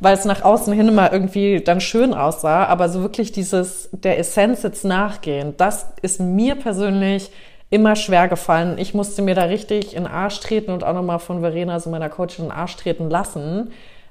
[0.00, 4.18] weil es nach außen hin immer irgendwie dann schön aussah, aber so wirklich dieses, der
[4.18, 7.30] Essenz jetzt nachgehen, das ist mir persönlich
[7.70, 8.76] immer schwer gefallen.
[8.76, 11.88] Ich musste mir da richtig in den Arsch treten und auch nochmal von Verena, so
[11.88, 13.70] meiner Coachin, in den Arsch treten lassen,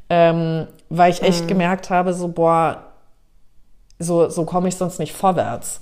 [0.10, 1.48] ähm, weil ich echt mhm.
[1.48, 2.84] gemerkt habe, so, boah,
[4.00, 5.82] so, so komme ich sonst nicht vorwärts.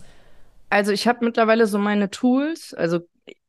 [0.70, 3.00] Also ich habe mittlerweile so meine Tools, also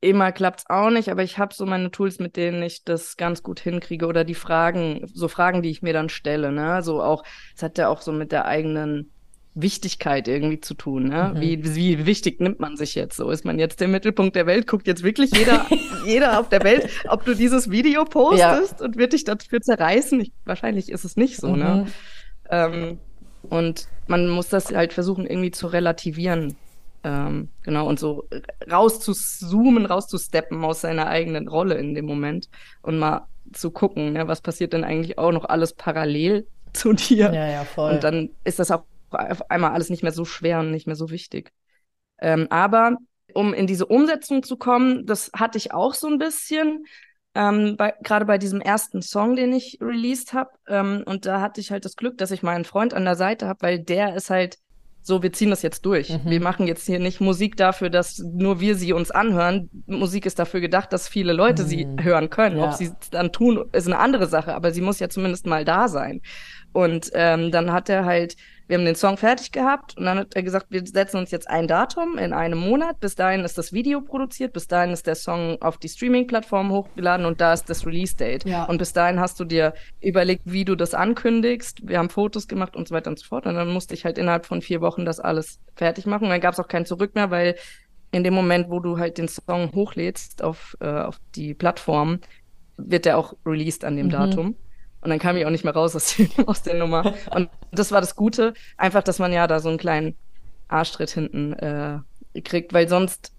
[0.01, 3.17] immer klappt es auch nicht, aber ich habe so meine Tools, mit denen ich das
[3.17, 6.83] ganz gut hinkriege oder die Fragen, so Fragen, die ich mir dann stelle, ne?
[6.83, 9.11] So auch, es hat ja auch so mit der eigenen
[9.55, 11.33] Wichtigkeit irgendwie zu tun, ne?
[11.35, 11.41] Mhm.
[11.41, 13.17] Wie, wie wichtig nimmt man sich jetzt?
[13.17, 14.67] So ist man jetzt der Mittelpunkt der Welt?
[14.67, 15.67] Guckt jetzt wirklich jeder,
[16.07, 18.87] jeder auf der Welt, ob du dieses Video postest ja.
[18.87, 20.21] und wird dich dafür zerreißen?
[20.21, 21.57] Ich, wahrscheinlich ist es nicht so, ne?
[21.57, 21.63] mhm.
[21.63, 21.87] ne?
[22.51, 22.99] Ähm,
[23.43, 26.57] und man muss das halt versuchen, irgendwie zu relativieren.
[27.03, 28.29] Ähm, genau, und so
[28.71, 32.49] rauszuzoomen, rauszusteppen aus seiner eigenen Rolle in dem Moment
[32.83, 37.33] und mal zu gucken, ne, was passiert denn eigentlich auch noch alles parallel zu dir.
[37.33, 37.95] Ja, ja, voll.
[37.95, 40.97] Und dann ist das auch auf einmal alles nicht mehr so schwer und nicht mehr
[40.97, 41.53] so wichtig.
[42.21, 42.97] Ähm, aber
[43.35, 46.85] um in diese Umsetzung zu kommen, das hatte ich auch so ein bisschen,
[47.35, 50.51] ähm, bei, gerade bei diesem ersten Song, den ich released habe.
[50.69, 53.47] Ähm, und da hatte ich halt das Glück, dass ich meinen Freund an der Seite
[53.47, 54.59] habe, weil der ist halt
[55.03, 56.11] so, wir ziehen das jetzt durch.
[56.11, 56.21] Mhm.
[56.25, 59.71] Wir machen jetzt hier nicht Musik dafür, dass nur wir sie uns anhören.
[59.87, 61.67] Musik ist dafür gedacht, dass viele Leute mhm.
[61.69, 62.59] sie hören können.
[62.59, 62.65] Ja.
[62.65, 65.65] Ob sie es dann tun, ist eine andere Sache, aber sie muss ja zumindest mal
[65.65, 66.21] da sein.
[66.73, 68.37] Und ähm, dann hat er halt
[68.71, 71.51] wir haben den Song fertig gehabt und dann hat er gesagt, wir setzen uns jetzt
[71.51, 73.01] ein Datum in einem Monat.
[73.01, 77.27] Bis dahin ist das Video produziert, bis dahin ist der Song auf die Streaming-Plattform hochgeladen
[77.27, 78.45] und da ist das Release-Date.
[78.45, 78.67] Ja.
[78.67, 81.89] Und bis dahin hast du dir überlegt, wie du das ankündigst.
[81.89, 83.45] Wir haben Fotos gemacht und so weiter und so fort.
[83.45, 86.25] Und dann musste ich halt innerhalb von vier Wochen das alles fertig machen.
[86.27, 87.57] Und dann gab es auch kein Zurück mehr, weil
[88.13, 92.21] in dem Moment, wo du halt den Song hochlädst auf, äh, auf die Plattform,
[92.77, 94.11] wird der auch released an dem mhm.
[94.11, 94.57] Datum.
[95.03, 97.15] Und dann kam ich auch nicht mehr raus aus, aus der Nummer.
[97.35, 100.15] Und das war das Gute, einfach, dass man ja da so einen kleinen
[100.69, 101.99] Arschtritt hinten äh,
[102.43, 103.33] kriegt, weil sonst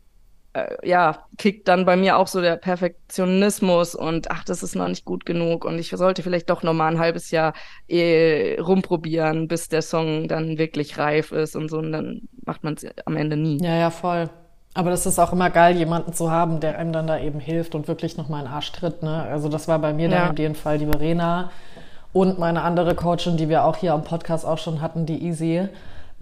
[0.54, 4.88] äh, ja, kickt dann bei mir auch so der Perfektionismus und ach, das ist noch
[4.88, 7.54] nicht gut genug und ich sollte vielleicht doch noch mal ein halbes Jahr
[7.88, 12.74] eh rumprobieren, bis der Song dann wirklich reif ist und so und dann macht man
[12.74, 13.64] es am Ende nie.
[13.64, 14.30] Ja, ja, voll.
[14.74, 17.76] Aber das ist auch immer geil, jemanden zu haben, der einem dann da eben hilft
[17.76, 19.04] und wirklich nochmal einen Arsch tritt.
[19.04, 19.24] Ne?
[19.24, 20.20] Also das war bei mir ja.
[20.20, 21.50] dann in dem Fall die Verena
[22.14, 25.68] und meine andere Coachin, die wir auch hier am Podcast auch schon hatten, die Easy.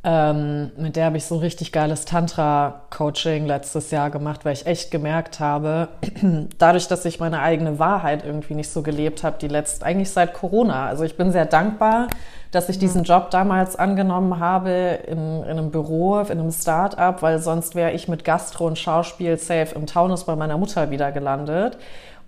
[0.01, 4.91] Ähm, mit der habe ich so richtig geiles Tantra-Coaching letztes Jahr gemacht, weil ich echt
[4.91, 5.89] gemerkt habe,
[6.57, 10.33] dadurch, dass ich meine eigene Wahrheit irgendwie nicht so gelebt habe, die letzte, eigentlich seit
[10.33, 10.85] Corona.
[10.85, 12.07] Also ich bin sehr dankbar,
[12.51, 17.39] dass ich diesen Job damals angenommen habe in, in einem Büro, in einem Start-up, weil
[17.39, 21.77] sonst wäre ich mit Gastro und Schauspiel safe im Taunus bei meiner Mutter wieder gelandet.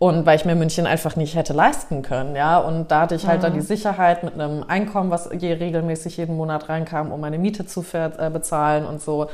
[0.02, 2.58] Und weil ich mir München einfach nicht hätte leisten können, ja.
[2.58, 3.44] Und da hatte ich halt mhm.
[3.44, 7.68] dann die Sicherheit mit einem Einkommen, was je regelmäßig jeden Monat reinkam, um meine Miete
[7.68, 9.28] zu äh, bezahlen und so.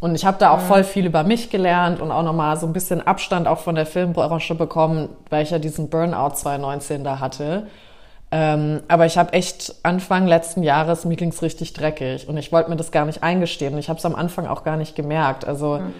[0.00, 0.68] Und ich habe da auch mhm.
[0.68, 3.84] voll viel über mich gelernt und auch nochmal so ein bisschen Abstand auch von der
[3.84, 7.66] Filmbranche bekommen, weil ich ja diesen Burnout 2019 da hatte.
[8.30, 12.70] Ähm, aber ich habe echt Anfang letzten Jahres, mir ging's richtig dreckig und ich wollte
[12.70, 13.76] mir das gar nicht eingestehen.
[13.76, 15.46] Ich habe es am Anfang auch gar nicht gemerkt.
[15.46, 15.92] Also mhm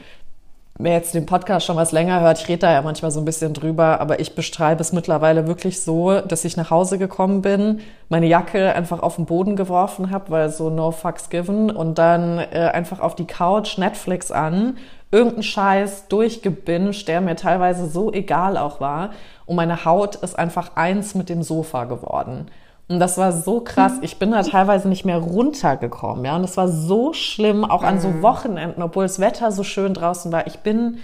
[0.78, 3.24] wer jetzt den Podcast schon was länger hört, ich rede da ja manchmal so ein
[3.24, 7.80] bisschen drüber, aber ich bestreibe es mittlerweile wirklich so, dass ich nach Hause gekommen bin,
[8.08, 12.38] meine Jacke einfach auf den Boden geworfen habe, weil so no fucks given und dann
[12.38, 14.76] äh, einfach auf die Couch, Netflix an,
[15.10, 19.10] irgendeinen Scheiß durchgebinged, der mir teilweise so egal auch war
[19.46, 22.48] und meine Haut ist einfach eins mit dem Sofa geworden.
[22.88, 23.96] Und das war so krass.
[23.96, 24.02] Mhm.
[24.02, 26.36] Ich bin da teilweise nicht mehr runtergekommen, ja.
[26.36, 28.22] Und das war so schlimm, auch an so mhm.
[28.22, 30.46] Wochenenden, obwohl das Wetter so schön draußen war.
[30.46, 30.98] Ich bin,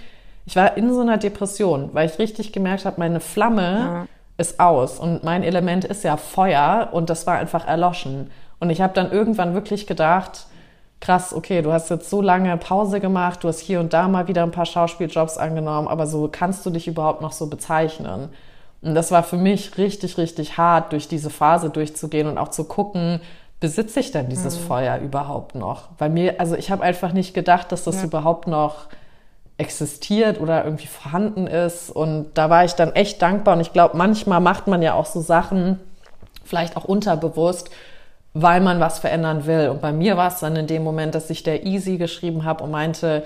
[0.45, 4.05] ich war in so einer Depression, weil ich richtig gemerkt habe, meine Flamme ja.
[4.37, 8.31] ist aus und mein Element ist ja Feuer und das war einfach erloschen.
[8.59, 10.47] Und ich habe dann irgendwann wirklich gedacht,
[11.01, 14.29] krass, okay, du hast jetzt so lange Pause gemacht, du hast hier und da mal
[14.29, 18.29] wieder ein paar Schauspieljobs angenommen, aber so kannst du dich überhaupt noch so bezeichnen?
[18.83, 22.65] Und das war für mich richtig, richtig hart, durch diese Phase durchzugehen und auch zu
[22.65, 23.21] gucken,
[23.59, 24.63] besitze ich denn dieses mhm.
[24.65, 25.83] Feuer überhaupt noch?
[25.97, 28.03] Weil mir, also ich habe einfach nicht gedacht, dass das ja.
[28.03, 28.87] überhaupt noch
[29.57, 31.89] existiert oder irgendwie vorhanden ist.
[31.89, 33.55] Und da war ich dann echt dankbar.
[33.55, 35.79] Und ich glaube, manchmal macht man ja auch so Sachen,
[36.43, 37.69] vielleicht auch unterbewusst,
[38.33, 39.69] weil man was verändern will.
[39.69, 42.63] Und bei mir war es dann in dem Moment, dass ich der Easy geschrieben habe
[42.63, 43.23] und meinte,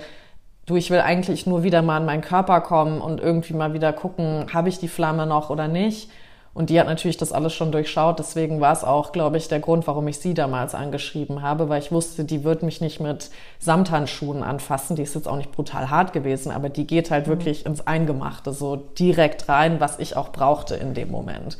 [0.68, 3.92] du, ich will eigentlich nur wieder mal in meinen Körper kommen und irgendwie mal wieder
[3.92, 6.10] gucken, habe ich die Flamme noch oder nicht.
[6.54, 8.18] Und die hat natürlich das alles schon durchschaut.
[8.18, 11.80] Deswegen war es auch, glaube ich, der Grund, warum ich sie damals angeschrieben habe, weil
[11.80, 14.96] ich wusste, die wird mich nicht mit Samthandschuhen anfassen.
[14.96, 17.30] Die ist jetzt auch nicht brutal hart gewesen, aber die geht halt mhm.
[17.30, 21.58] wirklich ins Eingemachte, so direkt rein, was ich auch brauchte in dem Moment.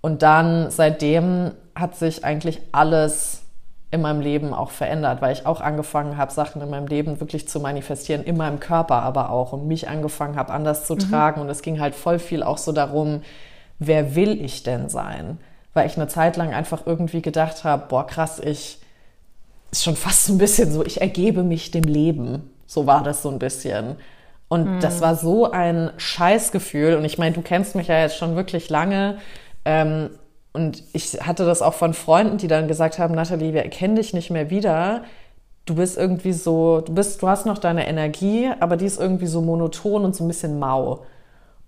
[0.00, 3.39] Und dann seitdem hat sich eigentlich alles
[3.90, 7.48] in meinem Leben auch verändert, weil ich auch angefangen habe, Sachen in meinem Leben wirklich
[7.48, 10.98] zu manifestieren, in meinem Körper aber auch und mich angefangen habe, anders zu mhm.
[11.00, 11.40] tragen.
[11.40, 13.22] Und es ging halt voll viel auch so darum,
[13.80, 15.38] wer will ich denn sein?
[15.74, 18.78] Weil ich eine Zeit lang einfach irgendwie gedacht habe, boah, krass, ich
[19.72, 22.50] ist schon fast so ein bisschen so, ich ergebe mich dem Leben.
[22.66, 23.96] So war das so ein bisschen.
[24.48, 24.80] Und mhm.
[24.80, 26.96] das war so ein Scheißgefühl.
[26.96, 29.18] Und ich meine, du kennst mich ja jetzt schon wirklich lange.
[29.64, 30.10] Ähm,
[30.52, 34.12] und ich hatte das auch von Freunden, die dann gesagt haben, Nathalie, wir erkennen dich
[34.12, 35.02] nicht mehr wieder.
[35.64, 39.26] Du bist irgendwie so, du bist, du hast noch deine Energie, aber die ist irgendwie
[39.26, 41.04] so monoton und so ein bisschen mau.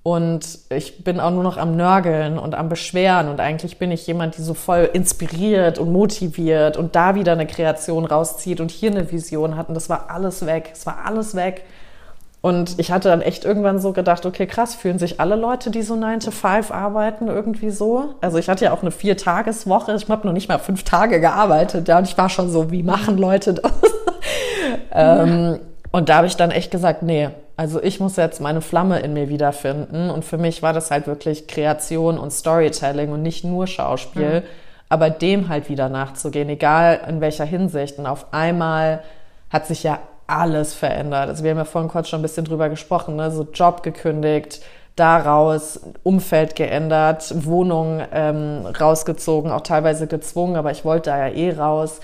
[0.02, 3.28] Und ich bin auch nur noch am Nörgeln und am Beschweren.
[3.28, 7.46] Und eigentlich bin ich jemand, die so voll inspiriert und motiviert und da wieder eine
[7.46, 9.68] Kreation rauszieht und hier eine Vision hat.
[9.68, 10.70] Und das war alles weg.
[10.72, 11.64] Es war alles weg.
[12.42, 15.82] Und ich hatte dann echt irgendwann so gedacht, okay, krass, fühlen sich alle Leute, die
[15.82, 18.16] so 9 to 5 arbeiten, irgendwie so?
[18.20, 21.86] Also ich hatte ja auch eine Vier-Tages-Woche, ich habe noch nicht mal fünf Tage gearbeitet,
[21.86, 23.72] ja, und ich war schon so, wie machen Leute das?
[24.92, 25.60] ähm,
[25.92, 29.12] und da habe ich dann echt gesagt, nee, also ich muss jetzt meine Flamme in
[29.12, 30.10] mir wiederfinden.
[30.10, 34.46] Und für mich war das halt wirklich Kreation und Storytelling und nicht nur Schauspiel, mhm.
[34.88, 37.98] aber dem halt wieder nachzugehen, egal in welcher Hinsicht.
[37.98, 39.04] Und auf einmal
[39.50, 41.28] hat sich ja alles verändert.
[41.28, 43.30] Also wir haben ja vorhin kurz schon ein bisschen drüber gesprochen, ne?
[43.30, 44.60] so Job gekündigt,
[44.96, 51.52] daraus Umfeld geändert, Wohnung ähm, rausgezogen, auch teilweise gezwungen, aber ich wollte da ja eh
[51.52, 52.00] raus.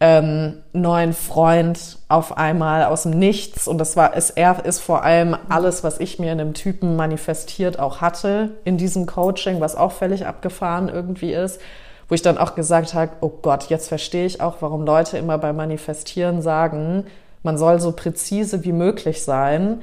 [0.00, 5.04] Ähm, neuen Freund auf einmal aus dem Nichts und das war ist er ist vor
[5.04, 9.76] allem alles, was ich mir in einem Typen manifestiert auch hatte in diesem Coaching, was
[9.76, 11.60] auch völlig abgefahren irgendwie ist,
[12.08, 15.38] wo ich dann auch gesagt habe, oh Gott, jetzt verstehe ich auch, warum Leute immer
[15.38, 17.06] beim Manifestieren sagen,
[17.42, 19.82] man soll so präzise wie möglich sein,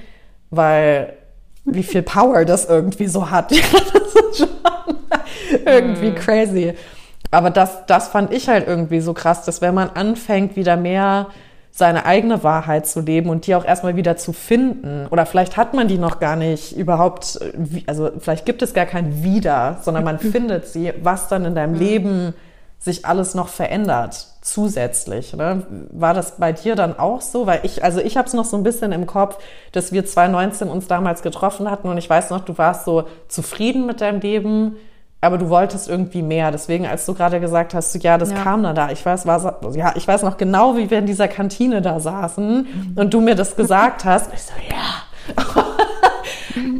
[0.49, 1.13] weil
[1.65, 3.51] wie viel Power das irgendwie so hat.
[3.51, 4.49] das ist schon
[5.65, 6.15] irgendwie mhm.
[6.15, 6.73] crazy.
[7.31, 11.27] Aber das, das fand ich halt irgendwie so krass, dass wenn man anfängt, wieder mehr
[11.71, 15.05] seine eigene Wahrheit zu leben und die auch erstmal wieder zu finden.
[15.11, 17.39] Oder vielleicht hat man die noch gar nicht überhaupt,
[17.85, 21.73] also vielleicht gibt es gar kein Wieder, sondern man findet sie, was dann in deinem
[21.73, 21.79] mhm.
[21.79, 22.33] Leben
[22.79, 25.33] sich alles noch verändert zusätzlich.
[25.35, 25.63] Ne?
[25.91, 27.47] War das bei dir dann auch so?
[27.47, 29.37] Weil ich, also ich habe es noch so ein bisschen im Kopf,
[29.71, 33.85] dass wir 2019 uns damals getroffen hatten und ich weiß noch, du warst so zufrieden
[33.85, 34.77] mit deinem Leben,
[35.21, 36.51] aber du wolltest irgendwie mehr.
[36.51, 38.41] Deswegen, als du gerade gesagt hast, ja, das ja.
[38.41, 38.89] kam dann da.
[38.91, 42.67] Ich weiß, war, ja, ich weiß noch genau, wie wir in dieser Kantine da saßen
[42.93, 42.93] mhm.
[42.95, 44.33] und du mir das gesagt hast.
[44.33, 45.03] Ich so, ja.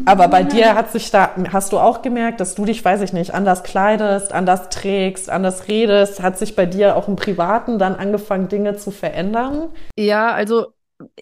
[0.09, 3.13] Aber bei dir hat sich da, hast du auch gemerkt, dass du dich, weiß ich
[3.13, 6.21] nicht, anders kleidest, anders trägst, anders redest?
[6.21, 9.69] Hat sich bei dir auch im Privaten dann angefangen, Dinge zu verändern?
[9.97, 10.73] Ja, also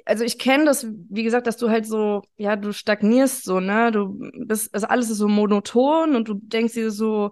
[0.05, 3.91] also ich kenne das, wie gesagt, dass du halt so, ja, du stagnierst so, ne?
[3.91, 7.29] Du bist, also alles ist so monoton und du denkst dir so,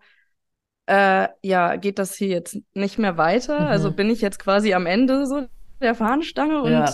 [0.86, 3.62] äh, ja, geht das hier jetzt nicht mehr weiter?
[3.62, 3.68] Mhm.
[3.68, 5.46] Also bin ich jetzt quasi am Ende so
[5.82, 6.86] der Fahnenstange und ja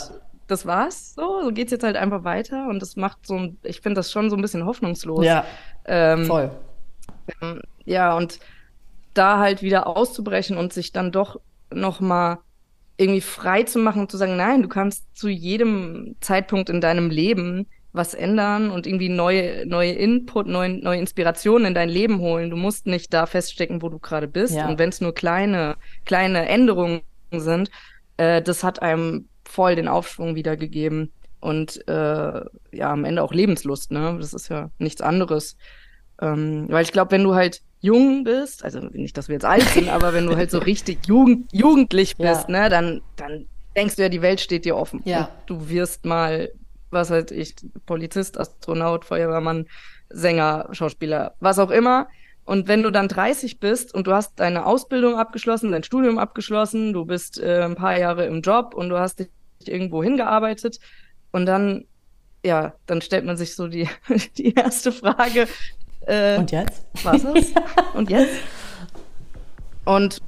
[0.52, 3.82] das war's so, so geht's jetzt halt einfach weiter und das macht so ein, ich
[3.82, 5.26] finde das schon so ein bisschen hoffnungslos.
[5.26, 5.46] Ja,
[5.86, 6.52] ähm, voll.
[7.42, 8.40] Ähm, ja, und
[9.14, 11.40] da halt wieder auszubrechen und sich dann doch
[11.74, 12.40] nochmal
[12.98, 17.10] irgendwie frei zu machen und zu sagen, nein, du kannst zu jedem Zeitpunkt in deinem
[17.10, 22.50] Leben was ändern und irgendwie neue, neue Input, neue, neue Inspirationen in dein Leben holen.
[22.50, 24.56] Du musst nicht da feststecken, wo du gerade bist.
[24.56, 24.70] Ja.
[24.70, 27.70] Und wenn es nur kleine, kleine Änderungen sind,
[28.16, 31.12] äh, das hat einem voll den Aufschwung wiedergegeben
[31.42, 34.16] und äh, ja, am Ende auch Lebenslust, ne?
[34.20, 35.58] Das ist ja nichts anderes.
[36.22, 39.64] Ähm, weil ich glaube, wenn du halt jung bist, also nicht, dass wir jetzt alt
[39.64, 42.62] sind, aber wenn du halt so richtig jugend, jugendlich bist, ja.
[42.62, 45.02] ne, dann, dann denkst du ja, die Welt steht dir offen.
[45.04, 45.30] Ja.
[45.48, 46.52] du wirst mal,
[46.92, 47.56] was weiß ich,
[47.88, 49.66] Polizist, Astronaut, Feuerwehrmann,
[50.10, 52.08] Sänger, Schauspieler, was auch immer.
[52.44, 56.94] Und wenn du dann 30 bist und du hast deine Ausbildung abgeschlossen, dein Studium abgeschlossen,
[56.94, 59.30] du bist äh, ein paar Jahre im Job und du hast dich
[59.68, 60.80] irgendwo hingearbeitet
[61.32, 61.86] und dann,
[62.46, 63.88] ja, dann stellt man sich so die,
[64.38, 65.48] die erste Frage.
[66.02, 66.86] Äh, und jetzt?
[67.04, 67.56] Was ist?
[67.94, 68.36] und jetzt?
[69.86, 70.20] Und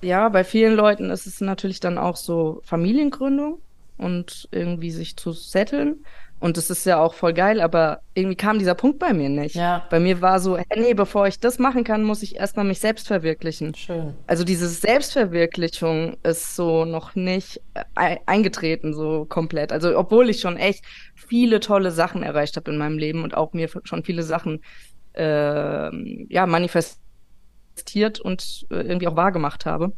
[0.00, 3.60] ja, bei vielen Leuten ist es natürlich dann auch so Familiengründung
[3.98, 6.04] und irgendwie sich zu setteln.
[6.42, 9.54] Und das ist ja auch voll geil, aber irgendwie kam dieser Punkt bei mir nicht.
[9.54, 9.86] Ja.
[9.90, 13.06] Bei mir war so, nee, bevor ich das machen kann, muss ich erstmal mich selbst
[13.06, 13.76] verwirklichen.
[13.76, 14.14] Schön.
[14.26, 19.70] Also diese Selbstverwirklichung ist so noch nicht äh, eingetreten, so komplett.
[19.70, 20.84] Also obwohl ich schon echt
[21.14, 24.62] viele tolle Sachen erreicht habe in meinem Leben und auch mir schon viele Sachen
[25.12, 29.92] äh, ja, manifestiert und äh, irgendwie auch wahrgemacht habe,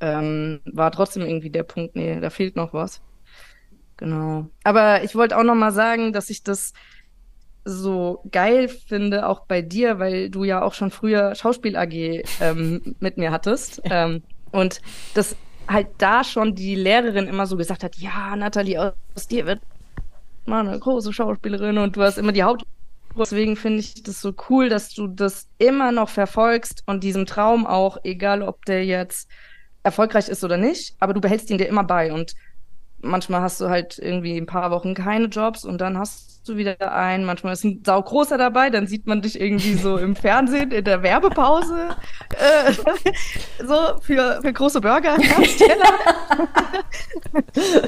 [0.00, 3.02] ähm, war trotzdem irgendwie der Punkt, nee, da fehlt noch was.
[3.96, 4.46] Genau.
[4.64, 6.72] Aber ich wollte auch noch mal sagen, dass ich das
[7.64, 12.96] so geil finde, auch bei dir, weil du ja auch schon früher Schauspiel AG ähm,
[12.98, 13.80] mit mir hattest.
[13.84, 14.80] Ähm, und
[15.14, 15.36] das
[15.68, 19.60] halt da schon die Lehrerin immer so gesagt hat, ja, Nathalie, aus dir wird
[20.44, 22.64] mal eine große Schauspielerin und du hast immer die Haut.
[23.16, 27.66] Deswegen finde ich das so cool, dass du das immer noch verfolgst und diesem Traum
[27.66, 29.28] auch, egal ob der jetzt
[29.82, 32.34] erfolgreich ist oder nicht, aber du behältst ihn dir immer bei und
[33.02, 36.92] manchmal hast du halt irgendwie ein paar Wochen keine Jobs und dann hast du wieder
[36.92, 37.24] einen.
[37.24, 41.02] Manchmal ist ein saugroßer dabei, dann sieht man dich irgendwie so im Fernsehen in der
[41.02, 41.96] Werbepause.
[42.38, 42.72] Äh,
[43.64, 45.14] so für, für große Burger.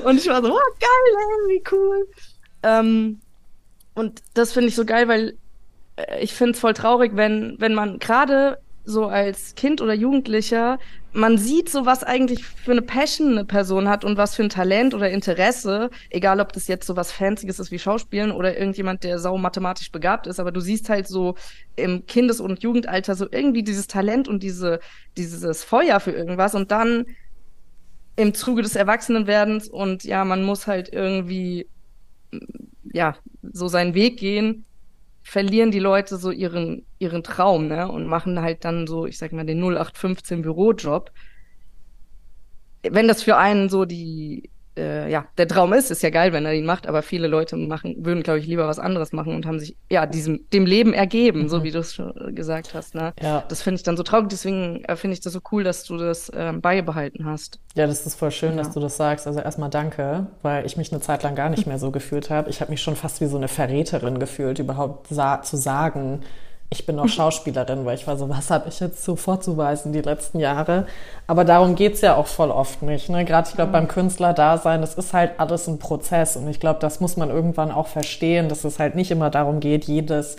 [0.05, 2.09] und ich war so, oh, geil, ey, wie cool.
[2.63, 3.21] Ähm,
[3.95, 5.39] und das finde ich so geil, weil
[5.97, 10.79] äh, ich finde es voll traurig, wenn, wenn man gerade so als Kind oder Jugendlicher,
[11.13, 14.49] man sieht so, was eigentlich für eine Passion eine Person hat und was für ein
[14.49, 19.05] Talent oder Interesse, egal ob das jetzt so was Fancyes ist wie Schauspielen oder irgendjemand,
[19.05, 21.37] der sau mathematisch begabt ist, aber du siehst halt so
[21.77, 24.81] im Kindes- und Jugendalter so irgendwie dieses Talent und diese,
[25.17, 27.07] dieses Feuer für irgendwas und dann
[28.17, 31.69] im Zuge des Erwachsenenwerdens und ja, man muss halt irgendwie,
[32.93, 33.17] ja,
[33.53, 34.65] so seinen Weg gehen,
[35.25, 37.91] verlieren die Leute so ihren, ihren Traum, ne?
[37.91, 41.11] Und machen halt dann so, ich sag mal, den 0815 Bürojob.
[42.83, 46.45] Wenn das für einen so die, äh, ja, der Traum ist, ist ja geil, wenn
[46.45, 49.47] er ihn macht, aber viele Leute machen, würden, glaube ich, lieber was anderes machen und
[49.47, 51.49] haben sich, ja, diesem, dem Leben ergeben, mhm.
[51.49, 52.95] so wie du es schon gesagt hast.
[52.95, 53.13] Ne?
[53.21, 53.45] Ja.
[53.49, 55.97] Das finde ich dann so traurig, deswegen äh, finde ich das so cool, dass du
[55.97, 57.61] das ähm, beibehalten hast.
[57.75, 58.57] Ja, das ist voll schön, ja.
[58.59, 59.27] dass du das sagst.
[59.27, 62.51] Also erstmal danke, weil ich mich eine Zeit lang gar nicht mehr so gefühlt habe.
[62.51, 66.21] Ich habe mich schon fast wie so eine Verräterin gefühlt, überhaupt sa zu sagen,
[66.71, 70.01] ich bin auch Schauspielerin, weil ich war so, was habe ich jetzt so vorzuweisen die
[70.01, 70.87] letzten Jahre?
[71.27, 73.09] Aber darum geht's ja auch voll oft nicht.
[73.09, 73.25] Ne?
[73.25, 76.37] Gerade, ich glaube, beim Künstler-Dasein, das ist halt alles ein Prozess.
[76.37, 79.61] Und ich glaube, das muss man irgendwann auch verstehen, dass es halt nicht immer darum
[79.61, 80.37] geht, jedes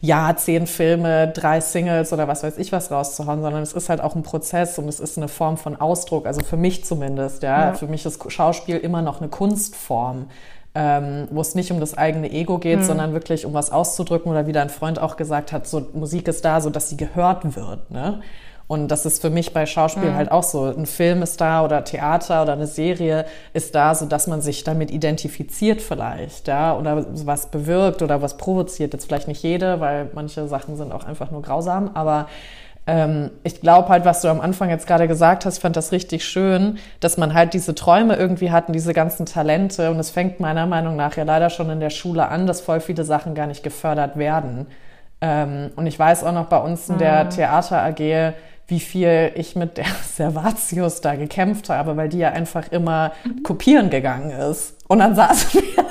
[0.00, 4.00] Jahr zehn Filme, drei Singles oder was weiß ich was rauszuhauen, sondern es ist halt
[4.00, 6.26] auch ein Prozess und es ist eine Form von Ausdruck.
[6.26, 7.68] Also für mich zumindest, ja.
[7.68, 7.74] ja.
[7.74, 10.26] Für mich ist Schauspiel immer noch eine Kunstform
[10.74, 12.84] ähm, wo es nicht um das eigene Ego geht, mhm.
[12.84, 16.44] sondern wirklich um was auszudrücken oder wie dein Freund auch gesagt hat, so Musik ist
[16.44, 17.90] da, so dass sie gehört wird.
[17.90, 18.20] Ne?
[18.66, 20.14] Und das ist für mich bei Schauspiel mhm.
[20.14, 20.64] halt auch so.
[20.64, 24.64] Ein Film ist da oder Theater oder eine Serie ist da, so dass man sich
[24.64, 28.94] damit identifiziert vielleicht, ja, oder was bewirkt oder was provoziert.
[28.94, 32.26] Jetzt vielleicht nicht jede, weil manche Sachen sind auch einfach nur grausam, aber
[32.86, 36.24] ähm, ich glaube halt, was du am Anfang jetzt gerade gesagt hast, fand das richtig
[36.24, 39.90] schön, dass man halt diese Träume irgendwie hat und diese ganzen Talente.
[39.90, 42.80] Und es fängt meiner Meinung nach ja leider schon in der Schule an, dass voll
[42.80, 44.66] viele Sachen gar nicht gefördert werden.
[45.20, 47.30] Ähm, und ich weiß auch noch bei uns in der mhm.
[47.30, 48.34] Theater AG,
[48.66, 53.42] wie viel ich mit der Servatius da gekämpft habe, weil die ja einfach immer mhm.
[53.42, 54.76] kopieren gegangen ist.
[54.88, 55.84] Und dann saßen wir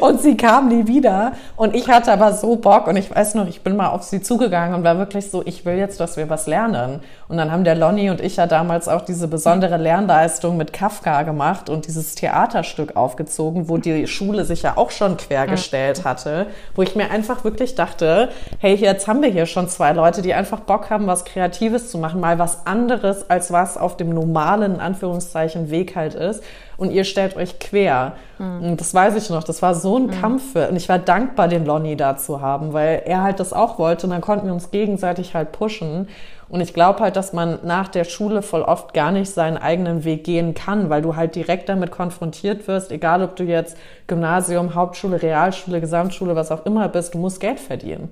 [0.00, 1.32] und sie kam nie wieder.
[1.56, 4.22] Und ich hatte aber so Bock und ich weiß noch, ich bin mal auf sie
[4.22, 7.00] zugegangen und war wirklich so, ich will jetzt, dass wir was lernen.
[7.28, 11.22] Und dann haben der Lonny und ich ja damals auch diese besondere Lernleistung mit Kafka
[11.22, 16.82] gemacht und dieses Theaterstück aufgezogen, wo die Schule sich ja auch schon quergestellt hatte, wo
[16.82, 18.28] ich mir einfach wirklich dachte,
[18.58, 21.98] hey, jetzt haben wir hier schon zwei Leute, die einfach Bock haben, was Kreatives zu
[21.98, 26.42] machen, mal was anderes, als was auf dem normalen, Anführungszeichen, Weg halt ist
[26.80, 28.14] und ihr stellt euch quer.
[28.38, 28.70] Mhm.
[28.70, 30.10] Und das weiß ich noch, das war so ein mhm.
[30.12, 30.52] Kampf.
[30.52, 33.78] Für, und ich war dankbar, den Lonny da zu haben, weil er halt das auch
[33.78, 36.08] wollte und dann konnten wir uns gegenseitig halt pushen.
[36.48, 40.04] Und ich glaube halt, dass man nach der Schule voll oft gar nicht seinen eigenen
[40.04, 43.76] Weg gehen kann, weil du halt direkt damit konfrontiert wirst, egal ob du jetzt
[44.06, 48.10] Gymnasium, Hauptschule, Realschule, Gesamtschule, was auch immer bist, du musst Geld verdienen.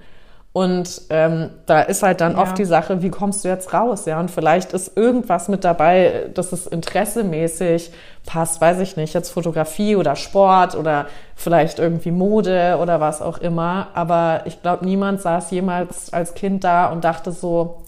[0.59, 2.43] Und ähm, da ist halt dann ja.
[2.43, 4.07] oft die Sache, wie kommst du jetzt raus?
[4.07, 7.93] Ja, und vielleicht ist irgendwas mit dabei, dass es interessemäßig
[8.27, 11.07] passt, weiß ich nicht, jetzt Fotografie oder Sport oder
[11.37, 13.87] vielleicht irgendwie Mode oder was auch immer.
[13.95, 17.85] Aber ich glaube, niemand saß jemals als Kind da und dachte so,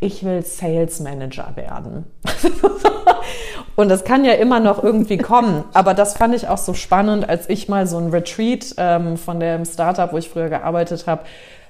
[0.00, 2.06] ich will Sales Manager werden.
[3.76, 5.64] und das kann ja immer noch irgendwie kommen.
[5.74, 9.38] Aber das fand ich auch so spannend, als ich mal so ein Retreat ähm, von
[9.38, 11.24] dem Startup, wo ich früher gearbeitet habe,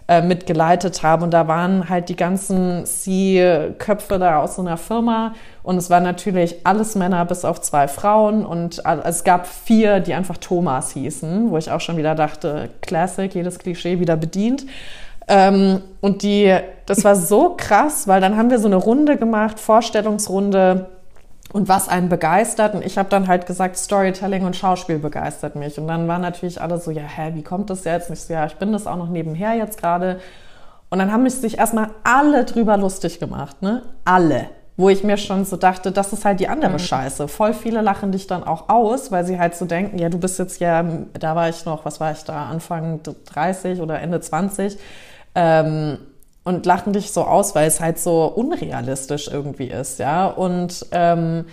[0.09, 1.25] äh, mitgeleitet habe.
[1.25, 5.35] Und da waren halt die ganzen C-Köpfe da aus so einer Firma.
[5.63, 8.47] Und es waren natürlich alles Männer bis auf zwei Frauen.
[8.47, 13.35] Und es gab vier, die einfach Thomas hießen, wo ich auch schon wieder dachte, Classic,
[13.35, 14.65] jedes Klischee wieder bedient.
[15.29, 19.59] Ähm, und die, das war so krass, weil dann haben wir so eine Runde gemacht,
[19.59, 20.87] Vorstellungsrunde
[21.57, 22.75] und was einen begeistert.
[22.75, 25.79] Und ich habe dann halt gesagt, Storytelling und Schauspiel begeistert mich.
[25.79, 28.11] Und dann waren natürlich alle so, ja, hä, wie kommt das jetzt?
[28.11, 30.21] Und ich so, ja, ich bin das auch noch nebenher jetzt gerade.
[30.91, 33.81] Und dann haben mich sich erstmal alle drüber lustig gemacht, ne?
[34.05, 34.51] Alle.
[34.77, 36.79] Wo ich mir schon so dachte, das ist halt die andere mhm.
[36.79, 37.27] Scheiße.
[37.27, 40.39] Voll viele lachen dich dann auch aus, weil sie halt so denken, ja, du bist
[40.39, 40.85] jetzt ja,
[41.19, 44.77] da war ich noch, was war ich da, Anfang 30 oder Ende 20.
[45.35, 45.97] Ähm,
[46.47, 50.27] und lachen dich so aus, weil es halt so unrealistisch irgendwie ist, ja.
[50.27, 51.45] Und ähm,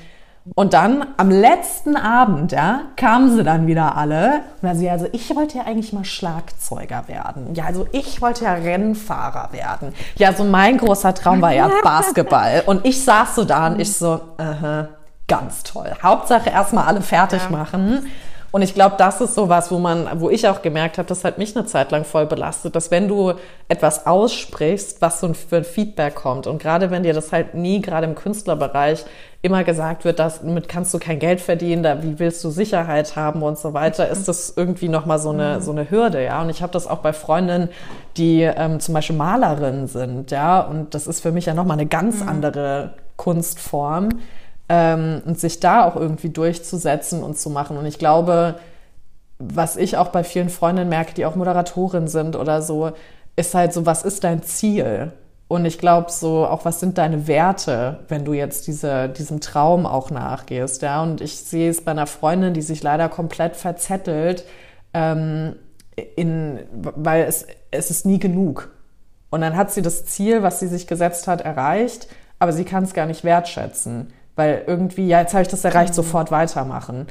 [0.55, 4.41] und dann am letzten Abend, ja, kamen sie dann wieder alle.
[4.61, 7.55] Und dann sie also, ich wollte ja eigentlich mal Schlagzeuger werden.
[7.55, 9.93] Ja, also ich wollte ja Rennfahrer werden.
[10.17, 12.63] Ja, so mein großer Traum war ja Basketball.
[12.65, 14.87] Und ich saß so da und ich so, uh -huh,
[15.29, 15.93] ganz toll.
[16.03, 17.49] Hauptsache erstmal alle fertig ja.
[17.49, 18.11] machen.
[18.53, 21.23] Und ich glaube, das ist so was, wo man, wo ich auch gemerkt habe, das
[21.23, 23.33] hat mich eine Zeit lang voll belastet, dass wenn du
[23.67, 27.81] etwas aussprichst, was so für ein Feedback kommt und gerade wenn dir das halt nie,
[27.81, 29.05] gerade im Künstlerbereich,
[29.41, 33.41] immer gesagt wird, damit kannst du kein Geld verdienen, da, wie willst du Sicherheit haben
[33.41, 36.39] und so weiter, ist das irgendwie nochmal so eine, so eine Hürde, ja.
[36.39, 37.69] Und ich habe das auch bei Freundinnen,
[38.17, 40.61] die ähm, zum Beispiel Malerinnen sind, ja.
[40.61, 42.29] Und das ist für mich ja nochmal eine ganz mhm.
[42.29, 44.09] andere Kunstform
[44.69, 47.77] ähm, und sich da auch irgendwie durchzusetzen und zu machen.
[47.77, 48.55] Und ich glaube,
[49.39, 52.91] was ich auch bei vielen Freundinnen merke, die auch Moderatorin sind oder so,
[53.35, 55.11] ist halt so, was ist dein Ziel?
[55.47, 59.85] Und ich glaube so, auch was sind deine Werte, wenn du jetzt diese, diesem Traum
[59.85, 61.03] auch nachgehst, ja?
[61.03, 64.45] Und ich sehe es bei einer Freundin, die sich leider komplett verzettelt,
[64.93, 65.55] ähm,
[66.15, 68.71] in, weil es, es ist nie genug.
[69.29, 72.07] Und dann hat sie das Ziel, was sie sich gesetzt hat, erreicht,
[72.39, 74.11] aber sie kann es gar nicht wertschätzen.
[74.35, 75.95] Weil irgendwie, ja, jetzt habe ich das erreicht, mhm.
[75.95, 77.07] sofort weitermachen.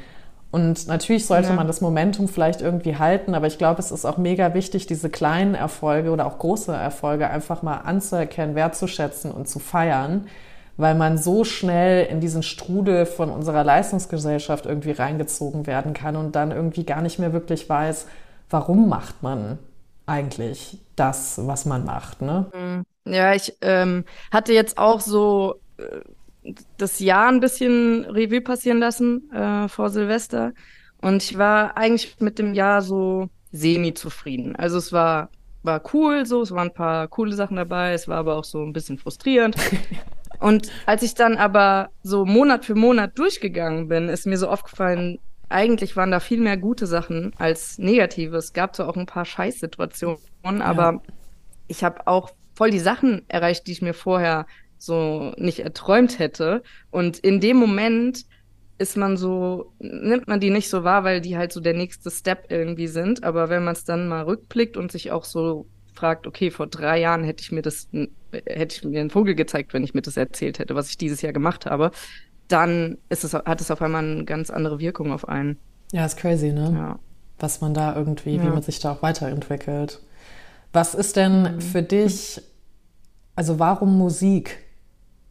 [0.53, 1.55] Und natürlich sollte ja.
[1.55, 5.09] man das Momentum vielleicht irgendwie halten, aber ich glaube, es ist auch mega wichtig, diese
[5.09, 10.27] kleinen Erfolge oder auch große Erfolge einfach mal anzuerkennen, wertzuschätzen und zu feiern,
[10.77, 16.37] weil man so schnell in diesen Strudel von unserer Leistungsgesellschaft irgendwie reingezogen werden kann und
[16.37, 18.07] dann irgendwie gar nicht mehr wirklich weiß,
[18.51, 19.59] warum macht man
[20.05, 22.20] eigentlich das, was man macht.
[22.20, 22.47] Ne?
[22.53, 22.85] Mhm.
[23.11, 25.83] Ja, ich ähm, hatte jetzt auch so äh,
[26.76, 30.53] das Jahr ein bisschen Revue passieren lassen äh, vor Silvester.
[31.01, 34.57] Und ich war eigentlich mit dem Jahr so semi-zufrieden.
[34.57, 35.30] Also es war,
[35.62, 38.62] war cool so, es waren ein paar coole Sachen dabei, es war aber auch so
[38.62, 39.57] ein bisschen frustrierend.
[40.40, 45.18] Und als ich dann aber so Monat für Monat durchgegangen bin, ist mir so aufgefallen,
[45.49, 48.36] eigentlich waren da viel mehr gute Sachen als negative.
[48.36, 51.01] Es gab so auch ein paar Scheißsituationen, aber ja.
[51.68, 54.47] ich habe auch voll die Sachen erreicht, die ich mir vorher
[54.85, 56.62] so nicht erträumt hätte.
[56.91, 58.24] Und in dem Moment
[58.78, 62.11] ist man so, nimmt man die nicht so wahr, weil die halt so der nächste
[62.11, 63.22] Step irgendwie sind.
[63.22, 66.99] Aber wenn man es dann mal rückblickt und sich auch so fragt, okay, vor drei
[67.01, 67.89] Jahren hätte ich mir das,
[68.33, 71.22] hätte ich mir einen Vogel gezeigt, wenn ich mir das erzählt hätte, was ich dieses
[71.22, 71.93] Jahr gemacht habe,
[72.49, 75.59] dann ist es, hat es auf einmal eine ganz andere Wirkung auf einen.
[75.93, 76.72] Ja, ist crazy, ne?
[76.74, 76.99] Ja.
[77.39, 78.43] Was man da irgendwie, ja.
[78.43, 80.01] wie man sich da auch weiterentwickelt.
[80.72, 81.61] Was ist denn mhm.
[81.61, 82.41] für dich,
[83.37, 84.59] also warum Musik?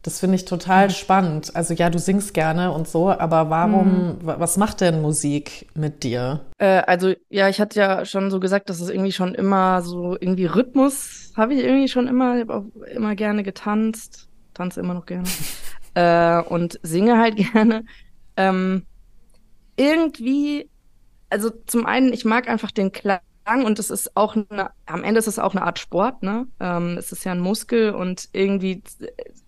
[0.04, 0.92] Das finde ich total mhm.
[0.92, 1.56] spannend.
[1.56, 4.18] Also ja, du singst gerne und so, aber warum, mhm.
[4.22, 6.42] was macht denn Musik mit dir?
[6.58, 10.18] Äh, also ja, ich hatte ja schon so gesagt, dass es irgendwie schon immer so
[10.20, 14.94] irgendwie Rhythmus habe ich irgendwie schon immer, ich habe auch immer gerne getanzt, tanze immer
[14.94, 15.28] noch gerne
[15.94, 17.86] äh, und singe halt gerne.
[18.38, 18.86] Ähm,
[19.78, 20.70] irgendwie,
[21.30, 25.20] also zum einen, ich mag einfach den Klang und es ist auch eine, am Ende
[25.20, 26.48] ist es auch eine Art Sport, ne?
[26.60, 28.84] Ähm, es ist ja ein Muskel und irgendwie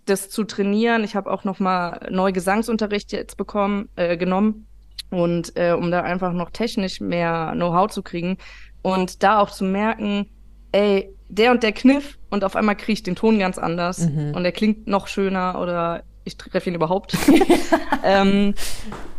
[0.06, 1.04] das zu trainieren.
[1.04, 4.68] Ich habe auch noch mal neu Gesangsunterricht jetzt bekommen, äh, genommen
[5.10, 8.38] und äh, um da einfach noch technisch mehr Know-how zu kriegen
[8.82, 10.30] und da auch zu merken,
[10.72, 14.34] ey, der und der Kniff und auf einmal kriege ich den Ton ganz anders mhm.
[14.36, 17.18] und er klingt noch schöner oder ich treffe ihn überhaupt.
[18.04, 18.54] ähm,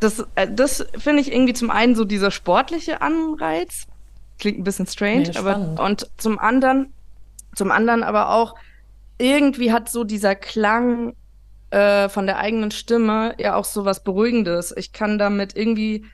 [0.00, 3.86] das äh, das finde ich irgendwie zum einen so dieser sportliche Anreiz
[4.38, 6.92] Klingt ein bisschen strange, nee, aber und zum anderen
[7.54, 8.56] Zum anderen aber auch,
[9.18, 11.14] irgendwie hat so dieser Klang
[11.70, 14.74] äh, von der eigenen Stimme ja auch so was Beruhigendes.
[14.76, 16.04] Ich kann damit irgendwie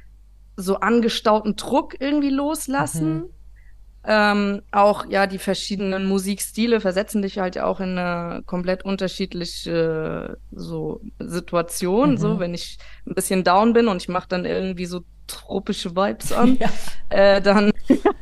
[0.56, 3.14] so angestauten Druck irgendwie loslassen.
[3.14, 3.30] Mhm.
[4.02, 11.00] Ähm, auch ja, die verschiedenen Musikstile versetzen dich halt auch in eine komplett unterschiedliche so
[11.18, 12.12] Situation.
[12.12, 12.16] Mhm.
[12.16, 16.32] So, wenn ich ein bisschen down bin und ich mache dann irgendwie so tropische Vibes
[16.32, 16.68] an, ja.
[17.08, 17.72] äh, dann,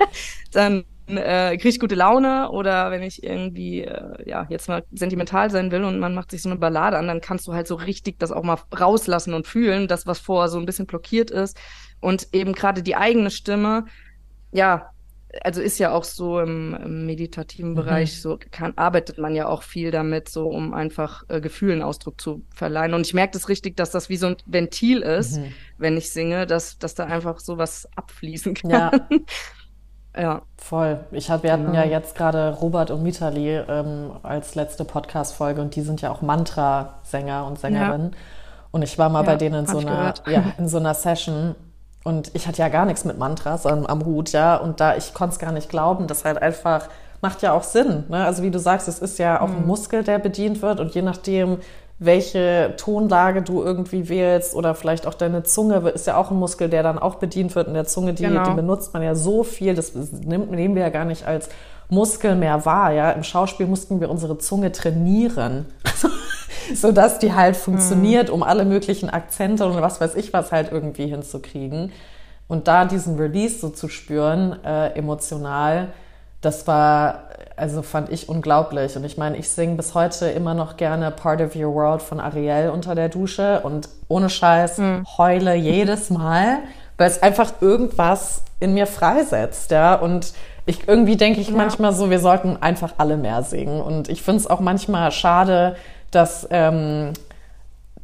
[0.52, 5.50] dann äh, kriege ich gute Laune oder wenn ich irgendwie äh, ja jetzt mal sentimental
[5.50, 7.76] sein will und man macht sich so eine Ballade an, dann kannst du halt so
[7.76, 11.58] richtig das auch mal rauslassen und fühlen, das was vorher so ein bisschen blockiert ist
[12.00, 13.86] und eben gerade die eigene Stimme,
[14.52, 14.90] ja,
[15.42, 17.76] also ist ja auch so im, im meditativen mhm.
[17.76, 22.20] Bereich, so kann, arbeitet man ja auch viel damit, so um einfach äh, Gefühlen Ausdruck
[22.20, 22.94] zu verleihen.
[22.94, 25.52] Und ich merke das richtig, dass das wie so ein Ventil ist, mhm.
[25.76, 28.70] wenn ich singe, dass, dass da einfach so was abfließen kann.
[28.70, 28.90] Ja.
[30.16, 30.42] ja.
[30.56, 31.04] Voll.
[31.12, 31.78] Ich hab, wir hatten genau.
[31.78, 36.22] ja jetzt gerade Robert und Mitali ähm, als letzte Podcast-Folge und die sind ja auch
[36.22, 38.12] Mantra-Sänger und Sängerinnen.
[38.12, 38.18] Ja.
[38.70, 41.54] Und ich war mal ja, bei denen in so, einer, ja, in so einer Session
[42.08, 44.56] und ich hatte ja gar nichts mit Mantras am, am Hut, ja.
[44.56, 46.88] Und da, ich konnte es gar nicht glauben, das halt einfach
[47.20, 48.04] macht ja auch Sinn.
[48.08, 48.24] Ne?
[48.24, 49.56] Also wie du sagst, es ist ja auch mhm.
[49.56, 51.58] ein Muskel, der bedient wird und je nachdem,
[51.98, 56.70] welche Tonlage du irgendwie wählst oder vielleicht auch deine Zunge ist ja auch ein Muskel,
[56.70, 57.68] der dann auch bedient wird.
[57.68, 58.44] Und der Zunge, die, genau.
[58.44, 61.50] die benutzt man ja so viel, das nimmt, nehmen wir ja gar nicht als
[61.90, 62.90] Muskel mehr wahr.
[62.92, 63.10] Ja?
[63.10, 65.66] Im Schauspiel mussten wir unsere Zunge trainieren.
[66.74, 68.34] so dass die halt funktioniert, mhm.
[68.34, 71.92] um alle möglichen Akzente und was weiß ich was halt irgendwie hinzukriegen.
[72.48, 75.88] Und da diesen Release so zu spüren, äh, emotional,
[76.40, 77.24] das war,
[77.56, 78.96] also fand ich unglaublich.
[78.96, 82.20] Und ich meine, ich singe bis heute immer noch gerne Part of Your World von
[82.20, 85.06] Ariel unter der Dusche und ohne Scheiß mhm.
[85.18, 86.58] heule jedes Mal,
[86.96, 89.94] weil es einfach irgendwas in mir freisetzt, ja.
[89.94, 90.32] Und
[90.66, 91.56] ich irgendwie denke ich ja.
[91.56, 93.80] manchmal so, wir sollten einfach alle mehr singen.
[93.80, 95.76] Und ich finde es auch manchmal schade,
[96.10, 97.12] dass, ähm,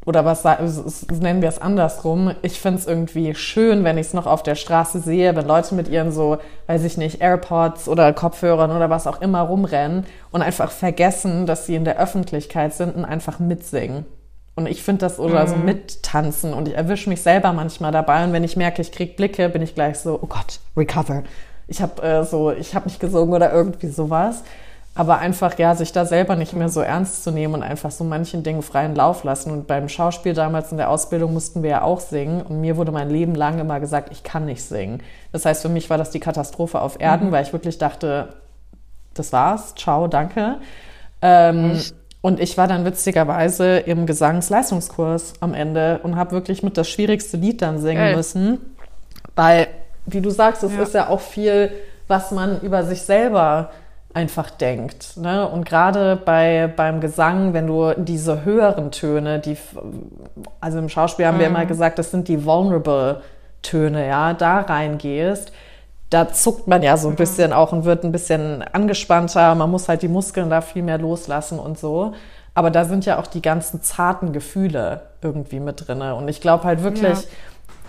[0.07, 4.26] oder was nennen wir es andersrum, ich finde es irgendwie schön, wenn ich es noch
[4.26, 8.70] auf der Straße sehe, wenn Leute mit ihren so, weiß ich nicht, AirPods oder Kopfhörern
[8.70, 13.05] oder was auch immer rumrennen und einfach vergessen, dass sie in der Öffentlichkeit sind und
[13.05, 14.05] einfach mitsingen.
[14.57, 15.48] Und ich finde das oder mhm.
[15.48, 19.16] so mittanzen und ich erwische mich selber manchmal dabei und wenn ich merke, ich krieg
[19.16, 21.24] Blicke, bin ich gleich so, oh Gott, recover.
[21.66, 24.44] Ich habe äh, so, ich habe nicht gesungen oder irgendwie sowas
[24.97, 28.05] aber einfach, ja, sich da selber nicht mehr so ernst zu nehmen und einfach so
[28.05, 29.51] manchen Dingen freien Lauf lassen.
[29.51, 32.42] Und beim Schauspiel damals in der Ausbildung mussten wir ja auch singen.
[32.42, 35.03] Und mir wurde mein Leben lang immer gesagt, ich kann nicht singen.
[35.32, 37.32] Das heißt, für mich war das die Katastrophe auf Erden, mhm.
[37.32, 38.28] weil ich wirklich dachte,
[39.14, 40.59] das war's, ciao, danke.
[41.22, 41.80] Ähm,
[42.20, 47.36] und ich war dann witzigerweise im Gesangsleistungskurs am Ende und habe wirklich mit das schwierigste
[47.36, 48.16] Lied dann singen Geil.
[48.16, 48.61] müssen.
[49.34, 49.66] Weil,
[50.07, 50.82] wie du sagst, es ja.
[50.82, 51.72] ist ja auch viel,
[52.07, 53.70] was man über sich selber
[54.14, 55.16] einfach denkt.
[55.16, 55.46] Ne?
[55.48, 59.56] Und gerade bei, beim Gesang, wenn du diese höheren Töne, die,
[60.60, 61.40] also im Schauspiel haben mhm.
[61.40, 63.22] wir immer gesagt, das sind die vulnerable
[63.62, 65.52] Töne, ja, da reingehst,
[66.10, 67.16] da zuckt man ja so ein mhm.
[67.16, 69.54] bisschen auch und wird ein bisschen angespannter.
[69.56, 72.12] Man muss halt die Muskeln da viel mehr loslassen und so.
[72.56, 76.14] Aber da sind ja auch die ganzen zarten Gefühle irgendwie mit drinne.
[76.14, 77.28] Und ich glaube halt wirklich, ja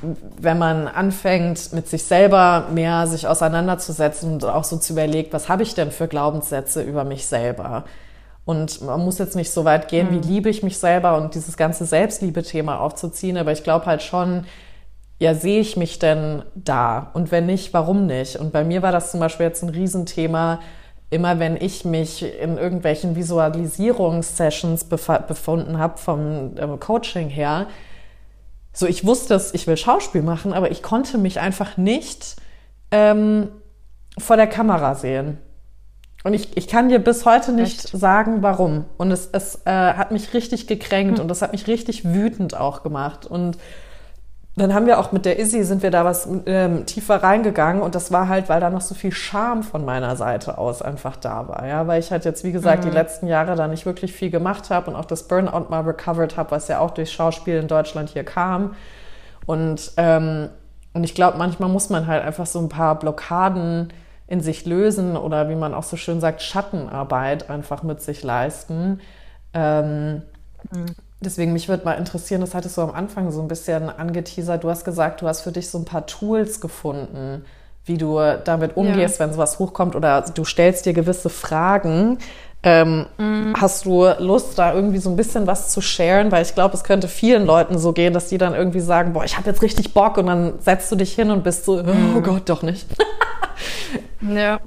[0.02, 5.50] wenn man anfängt, mit sich selber mehr sich auseinanderzusetzen und auch so zu überlegen, was
[5.50, 7.86] habe ich denn für Glaubenssätze über mich selber?
[8.43, 10.12] Und man muss jetzt nicht so weit gehen, mhm.
[10.12, 14.46] wie liebe ich mich selber und dieses ganze Selbstliebe-Thema aufzuziehen, aber ich glaube halt schon,
[15.18, 17.10] ja, sehe ich mich denn da?
[17.14, 18.36] Und wenn nicht, warum nicht?
[18.36, 20.60] Und bei mir war das zum Beispiel jetzt ein Riesenthema,
[21.10, 27.68] immer wenn ich mich in irgendwelchen Visualisierungssessions befunden habe vom ähm, Coaching her,
[28.76, 32.36] so, ich wusste es, ich will Schauspiel machen, aber ich konnte mich einfach nicht
[32.91, 33.47] ähm,
[34.17, 35.38] vor der Kamera sehen.
[36.26, 37.97] Und ich, ich kann dir bis heute nicht Echt?
[37.97, 38.86] sagen, warum.
[38.97, 41.21] Und es, es äh, hat mich richtig gekränkt hm.
[41.21, 43.26] und das hat mich richtig wütend auch gemacht.
[43.26, 43.57] Und
[44.58, 47.93] dann haben wir auch mit der Izzy sind wir da was ähm, tiefer reingegangen und
[47.93, 51.47] das war halt, weil da noch so viel Scham von meiner Seite aus einfach da
[51.47, 52.89] war, ja, weil ich halt jetzt wie gesagt mhm.
[52.89, 56.38] die letzten Jahre da nicht wirklich viel gemacht habe und auch das Burnout mal recovered
[56.38, 58.76] habe, was ja auch durch Schauspiel in Deutschland hier kam
[59.45, 60.49] und ähm,
[60.95, 63.91] und ich glaube, manchmal muss man halt einfach so ein paar Blockaden
[64.28, 69.01] in sich lösen oder wie man auch so schön sagt Schattenarbeit einfach mit sich leisten.
[69.53, 70.22] Ähm,
[70.72, 70.95] mhm.
[71.26, 74.63] Deswegen, mich würde mal interessieren, das hattest du am Anfang so ein bisschen angeteasert.
[74.63, 77.43] Du hast gesagt, du hast für dich so ein paar Tools gefunden,
[77.86, 79.26] wie du damit umgehst, ja.
[79.26, 82.19] wenn sowas hochkommt oder du stellst dir gewisse Fragen.
[82.63, 83.53] Ähm, mhm.
[83.59, 86.32] Hast du Lust, da irgendwie so ein bisschen was zu sharen?
[86.32, 89.23] Weil ich glaube, es könnte vielen Leuten so gehen, dass die dann irgendwie sagen, boah,
[89.23, 91.84] ich habe jetzt richtig Bock und dann setzt du dich hin und bist so, oh
[91.84, 92.23] mhm.
[92.23, 92.88] Gott, doch nicht.
[94.21, 94.59] ja.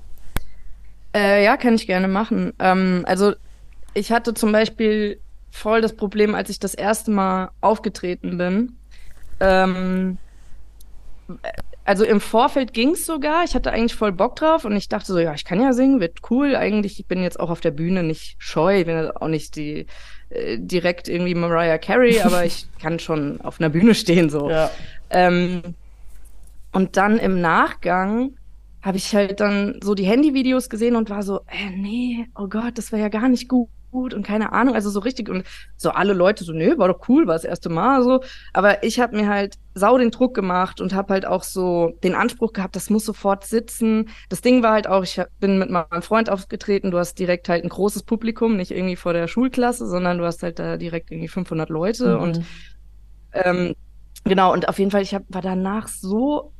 [1.13, 2.53] Äh, ja, kann ich gerne machen.
[2.61, 3.33] Ähm, also
[3.95, 5.19] ich hatte zum Beispiel
[5.51, 8.77] voll das Problem, als ich das erste Mal aufgetreten bin.
[9.41, 10.19] Ähm,
[11.85, 13.45] also im Vorfeld ging es sogar.
[13.45, 16.01] Ich hatte eigentlich voll Bock drauf und ich dachte so, ja, ich kann ja singen,
[16.01, 16.55] wird cool.
[16.55, 19.87] Eigentlich, ich bin jetzt auch auf der Bühne nicht scheu, ich bin auch nicht die
[20.31, 24.51] äh, direkt irgendwie Mariah Carey, aber ich kann schon auf einer Bühne stehen so.
[24.51, 24.71] Ja.
[25.11, 25.63] Ähm,
[26.73, 28.37] und dann im Nachgang
[28.83, 32.77] habe ich halt dann so die Handyvideos gesehen und war so, äh, nee, oh Gott,
[32.77, 35.45] das wäre ja gar nicht gut gut und keine Ahnung, also so richtig und
[35.77, 38.21] so alle Leute so, nee, war doch cool, war das erste Mal so,
[38.53, 42.15] aber ich habe mir halt sau den Druck gemacht und habe halt auch so den
[42.15, 44.09] Anspruch gehabt, das muss sofort sitzen.
[44.29, 47.65] Das Ding war halt auch, ich bin mit meinem Freund aufgetreten, du hast direkt halt
[47.65, 51.29] ein großes Publikum, nicht irgendwie vor der Schulklasse, sondern du hast halt da direkt irgendwie
[51.29, 52.23] 500 Leute mhm.
[52.23, 52.43] und
[53.33, 53.75] ähm,
[54.25, 56.53] genau und auf jeden Fall, ich hab, war danach so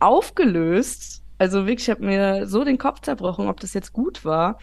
[0.00, 4.58] aufgelöst, also wirklich, ich habe mir so den Kopf zerbrochen, ob das jetzt gut war.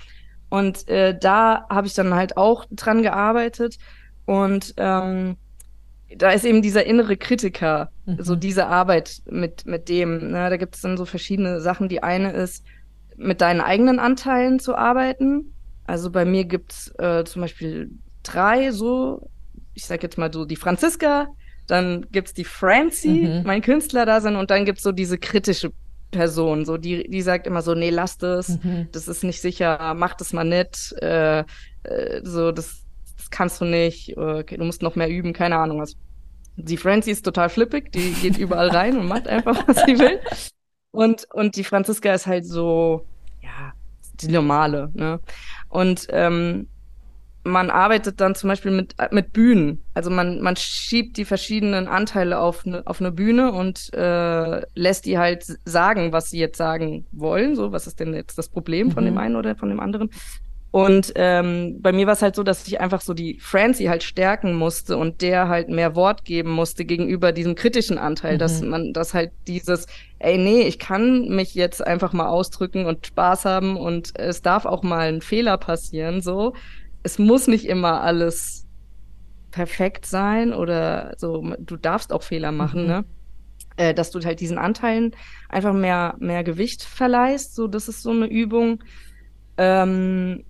[0.52, 3.78] Und äh, da habe ich dann halt auch dran gearbeitet.
[4.26, 5.38] Und ähm,
[6.18, 8.18] da ist eben dieser innere Kritiker, mhm.
[8.20, 10.32] so diese Arbeit mit, mit dem.
[10.32, 10.50] Ne?
[10.50, 11.88] Da gibt es dann so verschiedene Sachen.
[11.88, 12.66] Die eine ist,
[13.16, 15.54] mit deinen eigenen Anteilen zu arbeiten.
[15.86, 17.92] Also bei mir gibt's äh, zum Beispiel
[18.22, 19.30] drei so,
[19.74, 21.28] ich sag jetzt mal so die Franziska,
[21.68, 23.44] dann gibt's die Francie, mhm.
[23.46, 25.72] mein Künstler da sind, und dann gibt's so diese kritische
[26.12, 28.90] Person, so die, die sagt immer so, nee, lass das, mhm.
[28.92, 31.40] das ist nicht sicher, mach das mal nicht, äh,
[31.84, 32.86] äh, so, das,
[33.18, 35.96] das kannst du nicht, okay, du musst noch mehr üben, keine Ahnung was.
[36.58, 40.20] Die Francie ist total flippig, die geht überall rein und macht einfach, was sie will.
[40.92, 43.06] Und, und die Franziska ist halt so,
[43.42, 43.74] ja,
[44.16, 45.20] die normale, ne?
[45.70, 46.68] Und ähm,
[47.44, 49.84] man arbeitet dann zum Beispiel mit, mit Bühnen.
[49.94, 55.06] Also man, man schiebt die verschiedenen Anteile auf eine, auf eine Bühne und äh, lässt
[55.06, 57.56] die halt sagen, was sie jetzt sagen wollen.
[57.56, 58.92] So, was ist denn jetzt das Problem mhm.
[58.92, 59.20] von dem mhm.
[59.20, 60.10] einen oder von dem anderen?
[60.72, 64.04] Und ähm, bei mir war es halt so, dass ich einfach so die Francie halt
[64.04, 68.40] stärken musste und der halt mehr Wort geben musste gegenüber diesem kritischen Anteil, mhm.
[68.40, 69.88] dass man, dass halt dieses,
[70.20, 74.66] ey, nee, ich kann mich jetzt einfach mal ausdrücken und Spaß haben und es darf
[74.66, 76.54] auch mal ein Fehler passieren, so
[77.04, 78.68] es muss nicht immer alles
[79.52, 82.88] perfekt sein oder so, du darfst auch Fehler machen, mhm.
[82.88, 83.06] ne?
[83.78, 85.16] Äh, dass du halt diesen Anteilen
[85.48, 88.84] einfach mehr, mehr Gewicht verleihst, so, das ist so eine Übung.
[89.58, 90.44] Ähm,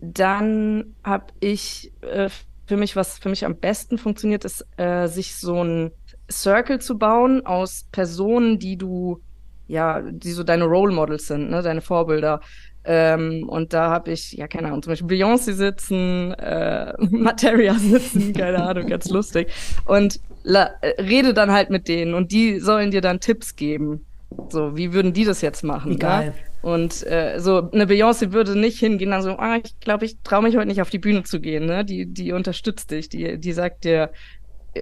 [0.00, 2.30] dann habe ich äh,
[2.66, 5.90] für mich, was für mich am besten funktioniert, ist, äh, sich so ein
[6.30, 9.20] Circle zu bauen aus Personen, die du,
[9.66, 12.40] ja, die so deine Role Models sind, ne, deine Vorbilder.
[12.86, 18.32] Ähm, und da habe ich, ja, keine Ahnung, zum Beispiel Beyoncé sitzen, äh, Materia sitzen,
[18.34, 19.50] keine Ahnung, ganz lustig.
[19.86, 24.04] Und la, äh, rede dann halt mit denen und die sollen dir dann Tipps geben.
[24.50, 25.92] So, wie würden die das jetzt machen?
[25.92, 26.34] Wie geil.
[26.36, 26.70] Ja?
[26.70, 30.42] Und äh, so eine Beyoncé würde nicht hingehen, dann so, ah, ich glaube, ich traue
[30.42, 31.66] mich heute nicht auf die Bühne zu gehen.
[31.66, 31.84] Ne?
[31.84, 34.10] Die, die unterstützt dich, die, die sagt dir,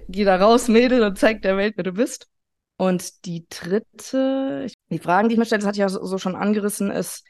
[0.09, 2.27] geh da raus, Mädel, und zeig der Welt, wer du bist.
[2.77, 6.17] Und die dritte, die Fragen, die ich mir stelle, das hatte ich ja so, so
[6.17, 7.23] schon angerissen, ist,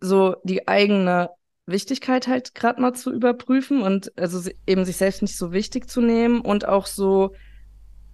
[0.00, 1.30] so die eigene
[1.66, 6.00] Wichtigkeit halt gerade mal zu überprüfen und also eben sich selbst nicht so wichtig zu
[6.00, 7.32] nehmen und auch so,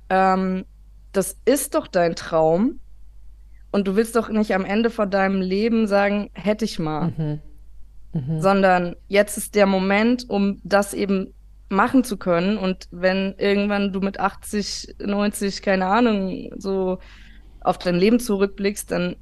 [0.08, 0.64] ähm,
[1.12, 2.80] das ist doch dein Traum
[3.70, 7.40] und du willst doch nicht am Ende von deinem Leben sagen, hätte ich mal, mhm.
[8.14, 8.40] Mhm.
[8.40, 11.34] sondern jetzt ist der Moment, um das eben
[11.68, 16.98] machen zu können und wenn irgendwann du mit 80, 90, keine Ahnung, so
[17.60, 19.16] auf dein Leben zurückblickst, dann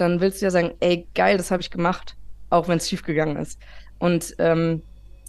[0.00, 2.16] dann willst du ja sagen, ey, geil, das habe ich gemacht,
[2.50, 3.60] auch wenn es schief gegangen ist.
[3.98, 4.82] Und ähm,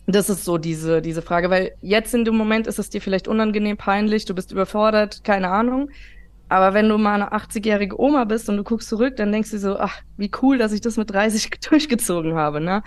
[0.08, 3.28] das ist so diese, diese Frage, weil jetzt in dem Moment ist es dir vielleicht
[3.28, 5.90] unangenehm, peinlich, du bist überfordert, keine Ahnung.
[6.50, 9.60] Aber wenn du mal eine 80-jährige Oma bist und du guckst zurück, dann denkst du
[9.60, 12.82] so, ach, wie cool, dass ich das mit 30 durchgezogen habe, ne?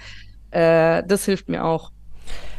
[0.50, 1.92] Äh, das hilft mir auch.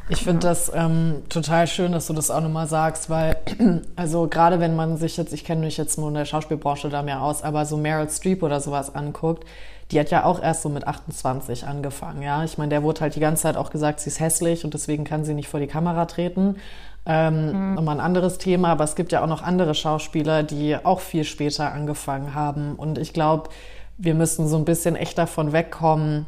[0.10, 3.38] Ich finde das ähm, total schön, dass du das auch nochmal sagst, weil,
[3.96, 7.02] also gerade wenn man sich jetzt, ich kenne mich jetzt nur in der Schauspielbranche da
[7.02, 9.46] mehr aus, aber so Meryl Streep oder sowas anguckt,
[9.92, 12.44] die hat ja auch erst so mit 28 angefangen, ja.
[12.44, 15.04] Ich meine, der wurde halt die ganze Zeit auch gesagt, sie ist hässlich und deswegen
[15.04, 16.58] kann sie nicht vor die Kamera treten.
[17.06, 17.74] Ähm, mhm.
[17.76, 21.24] Nochmal ein anderes Thema, aber es gibt ja auch noch andere Schauspieler, die auch viel
[21.26, 22.76] später angefangen haben.
[22.76, 23.50] Und ich glaube,
[23.98, 26.26] wir müssen so ein bisschen echt davon wegkommen,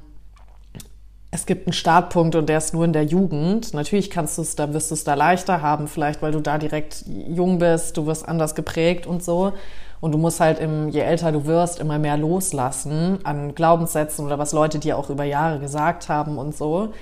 [1.36, 3.74] es gibt einen Startpunkt und der ist nur in der Jugend.
[3.74, 6.58] Natürlich kannst du es, da wirst du es da leichter haben, vielleicht weil du da
[6.58, 9.52] direkt jung bist, du wirst anders geprägt und so.
[10.00, 14.40] Und du musst halt, im, je älter du wirst, immer mehr loslassen an Glaubenssätzen oder
[14.40, 16.94] was Leute dir auch über Jahre gesagt haben und so.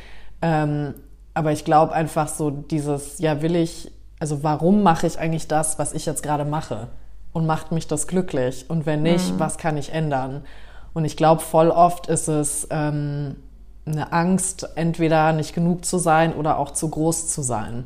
[0.42, 0.96] Ähm,
[1.36, 5.78] aber ich glaube einfach so dieses, ja, will ich, also warum mache ich eigentlich das,
[5.78, 6.88] was ich jetzt gerade mache?
[7.34, 8.66] Und macht mich das glücklich?
[8.68, 9.40] Und wenn nicht, mhm.
[9.40, 10.44] was kann ich ändern?
[10.94, 13.36] Und ich glaube, voll oft ist es ähm,
[13.86, 17.86] eine Angst, entweder nicht genug zu sein oder auch zu groß zu sein.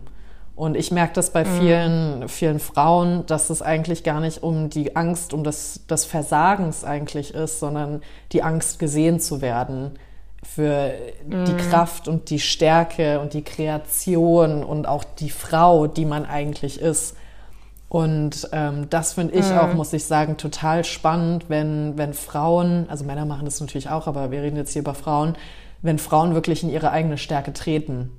[0.56, 1.60] Und ich merke das bei mhm.
[1.60, 6.84] vielen, vielen Frauen, dass es eigentlich gar nicht um die Angst, um das, das Versagens
[6.84, 9.92] eigentlich ist, sondern die Angst, gesehen zu werden
[10.44, 10.94] für
[11.28, 11.46] mhm.
[11.46, 16.82] die Kraft und die Stärke und die Kreation und auch die Frau, die man eigentlich
[16.82, 17.16] ist.
[17.90, 19.60] Und ähm, das finde ich mhm.
[19.60, 24.08] auch, muss ich sagen, total spannend, wenn, wenn Frauen, also Männer machen das natürlich auch,
[24.08, 25.36] aber wir reden jetzt hier über Frauen,
[25.82, 28.12] wenn Frauen wirklich in ihre eigene Stärke treten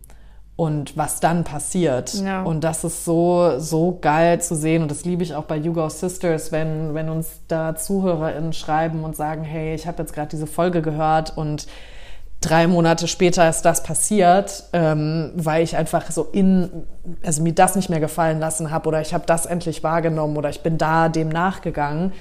[0.58, 2.14] und was dann passiert.
[2.14, 2.42] Ja.
[2.42, 4.82] Und das ist so, so geil zu sehen.
[4.82, 9.04] Und das liebe ich auch bei You Go Sisters, wenn, wenn uns da ZuhörerInnen schreiben
[9.04, 11.68] und sagen, hey, ich habe jetzt gerade diese Folge gehört und
[12.40, 16.70] drei Monate später ist das passiert, ähm, weil ich einfach so in,
[17.24, 20.50] also mir das nicht mehr gefallen lassen habe oder ich habe das endlich wahrgenommen oder
[20.50, 22.12] ich bin da dem nachgegangen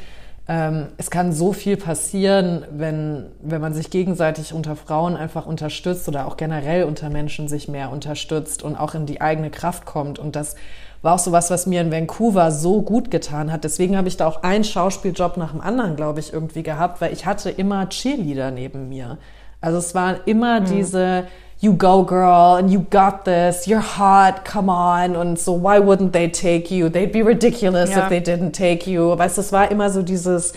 [0.50, 6.08] ähm, es kann so viel passieren, wenn, wenn man sich gegenseitig unter Frauen einfach unterstützt
[6.08, 10.20] oder auch generell unter Menschen sich mehr unterstützt und auch in die eigene Kraft kommt.
[10.20, 10.56] Und das
[11.02, 13.66] war auch so was, was mir in Vancouver so gut getan hat.
[13.66, 17.12] Deswegen habe ich da auch einen Schauspieljob nach dem anderen, glaube ich, irgendwie gehabt, weil
[17.12, 19.18] ich hatte immer Cheerleader neben mir.
[19.60, 20.66] Also es waren immer mhm.
[20.66, 21.26] diese
[21.60, 26.14] you go girl and you got this, you're hot, come on und so, why wouldn't
[26.14, 26.90] they take you?
[26.90, 28.04] They'd be ridiculous ja.
[28.04, 29.18] if they didn't take you.
[29.18, 30.54] Weißt du, es war immer so dieses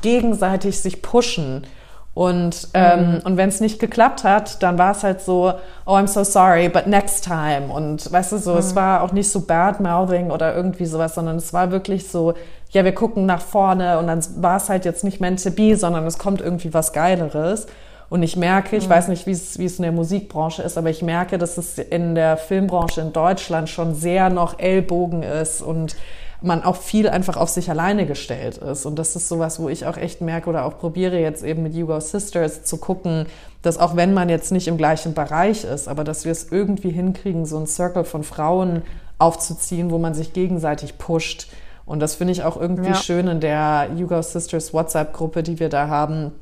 [0.00, 1.66] gegenseitig sich pushen.
[2.14, 3.20] Und, ähm, mhm.
[3.24, 6.68] und wenn es nicht geklappt hat, dann war es halt so, oh, I'm so sorry,
[6.68, 7.72] but next time.
[7.74, 8.58] Und weißt du, so, mhm.
[8.58, 12.34] es war auch nicht so bad-mouthing oder irgendwie sowas, sondern es war wirklich so,
[12.70, 15.76] ja, wir gucken nach vorne und dann war es halt jetzt nicht meant to be,
[15.76, 17.66] sondern es kommt irgendwie was Geileres.
[18.10, 18.90] Und ich merke, ich mhm.
[18.90, 21.78] weiß nicht, wie es, wie es in der Musikbranche ist, aber ich merke, dass es
[21.78, 25.96] in der Filmbranche in Deutschland schon sehr noch Ellbogen ist und
[26.44, 28.84] man auch viel einfach auf sich alleine gestellt ist.
[28.84, 31.74] Und das ist sowas, wo ich auch echt merke oder auch probiere jetzt eben mit
[31.74, 33.26] You Go Sisters zu gucken,
[33.62, 36.90] dass auch wenn man jetzt nicht im gleichen Bereich ist, aber dass wir es irgendwie
[36.90, 38.82] hinkriegen, so einen Circle von Frauen
[39.18, 41.48] aufzuziehen, wo man sich gegenseitig pusht.
[41.86, 42.94] Und das finde ich auch irgendwie ja.
[42.94, 46.32] schön in der You Go Sisters WhatsApp-Gruppe, die wir da haben,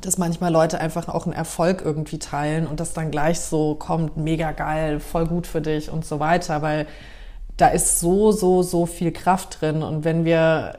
[0.00, 4.16] dass manchmal Leute einfach auch einen Erfolg irgendwie teilen und das dann gleich so kommt,
[4.16, 6.86] mega geil, voll gut für dich und so weiter, weil
[7.56, 9.82] da ist so, so, so viel Kraft drin.
[9.82, 10.78] Und wenn wir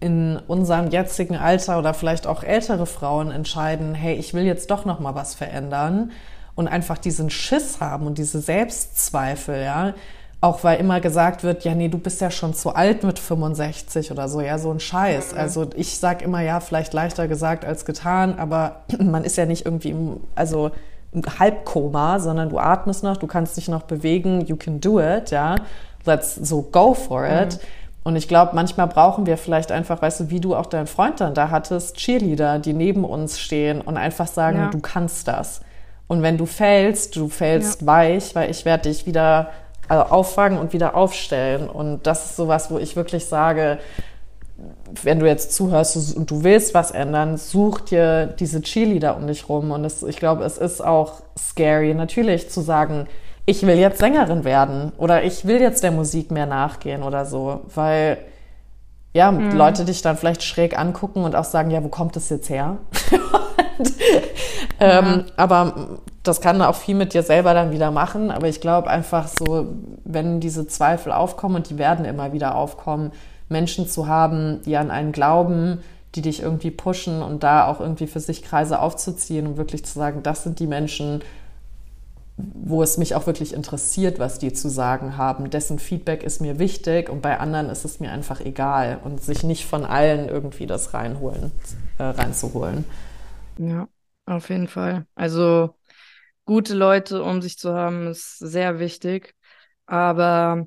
[0.00, 4.84] in unserem jetzigen Alter oder vielleicht auch ältere Frauen entscheiden, hey, ich will jetzt doch
[4.84, 6.10] noch mal was verändern
[6.54, 9.94] und einfach diesen Schiss haben und diese Selbstzweifel, ja,
[10.40, 14.10] auch weil immer gesagt wird, ja, nee, du bist ja schon zu alt mit 65
[14.10, 15.32] oder so, ja, so ein Scheiß.
[15.32, 15.38] Mhm.
[15.38, 19.64] Also ich sag immer, ja, vielleicht leichter gesagt als getan, aber man ist ja nicht
[19.64, 20.70] irgendwie im, also
[21.12, 25.30] im Halbkoma, sondern du atmest noch, du kannst dich noch bewegen, you can do it,
[25.30, 25.56] ja.
[26.04, 27.54] Let's so go for it.
[27.54, 27.66] Mhm.
[28.04, 31.20] Und ich glaube, manchmal brauchen wir vielleicht einfach, weißt du, wie du auch deinen Freund
[31.20, 34.70] dann da hattest, Cheerleader, die neben uns stehen und einfach sagen, ja.
[34.70, 35.60] du kannst das.
[36.06, 37.86] Und wenn du fällst, du fällst ja.
[37.88, 39.50] weich, weil ich werde dich wieder
[39.88, 41.68] also auffangen und wieder aufstellen.
[41.68, 43.78] Und das ist sowas, wo ich wirklich sage,
[45.02, 49.48] wenn du jetzt zuhörst und du willst was ändern, such dir diese Cheerleader um dich
[49.48, 49.70] rum.
[49.70, 53.06] Und es, ich glaube, es ist auch scary, natürlich zu sagen,
[53.44, 57.60] ich will jetzt Sängerin werden oder ich will jetzt der Musik mehr nachgehen oder so,
[57.74, 58.18] weil
[59.12, 59.52] ja, mhm.
[59.52, 62.76] Leute dich dann vielleicht schräg angucken und auch sagen, ja, wo kommt das jetzt her?
[63.78, 63.92] und,
[64.80, 65.24] ähm, ja.
[65.36, 68.30] Aber das kann auch viel mit dir selber dann wieder machen.
[68.30, 69.66] Aber ich glaube einfach so,
[70.04, 73.12] wenn diese Zweifel aufkommen und die werden immer wieder aufkommen,
[73.48, 75.78] Menschen zu haben, die an einen glauben,
[76.14, 79.98] die dich irgendwie pushen und da auch irgendwie für sich Kreise aufzuziehen und wirklich zu
[79.98, 81.22] sagen, das sind die Menschen,
[82.36, 85.50] wo es mich auch wirklich interessiert, was die zu sagen haben.
[85.50, 89.42] Dessen Feedback ist mir wichtig und bei anderen ist es mir einfach egal und sich
[89.42, 91.52] nicht von allen irgendwie das reinholen,
[91.98, 92.84] äh, reinzuholen.
[93.58, 93.88] Ja,
[94.26, 95.06] auf jeden Fall.
[95.14, 95.75] Also
[96.46, 99.34] gute Leute um sich zu haben, ist sehr wichtig.
[99.86, 100.66] Aber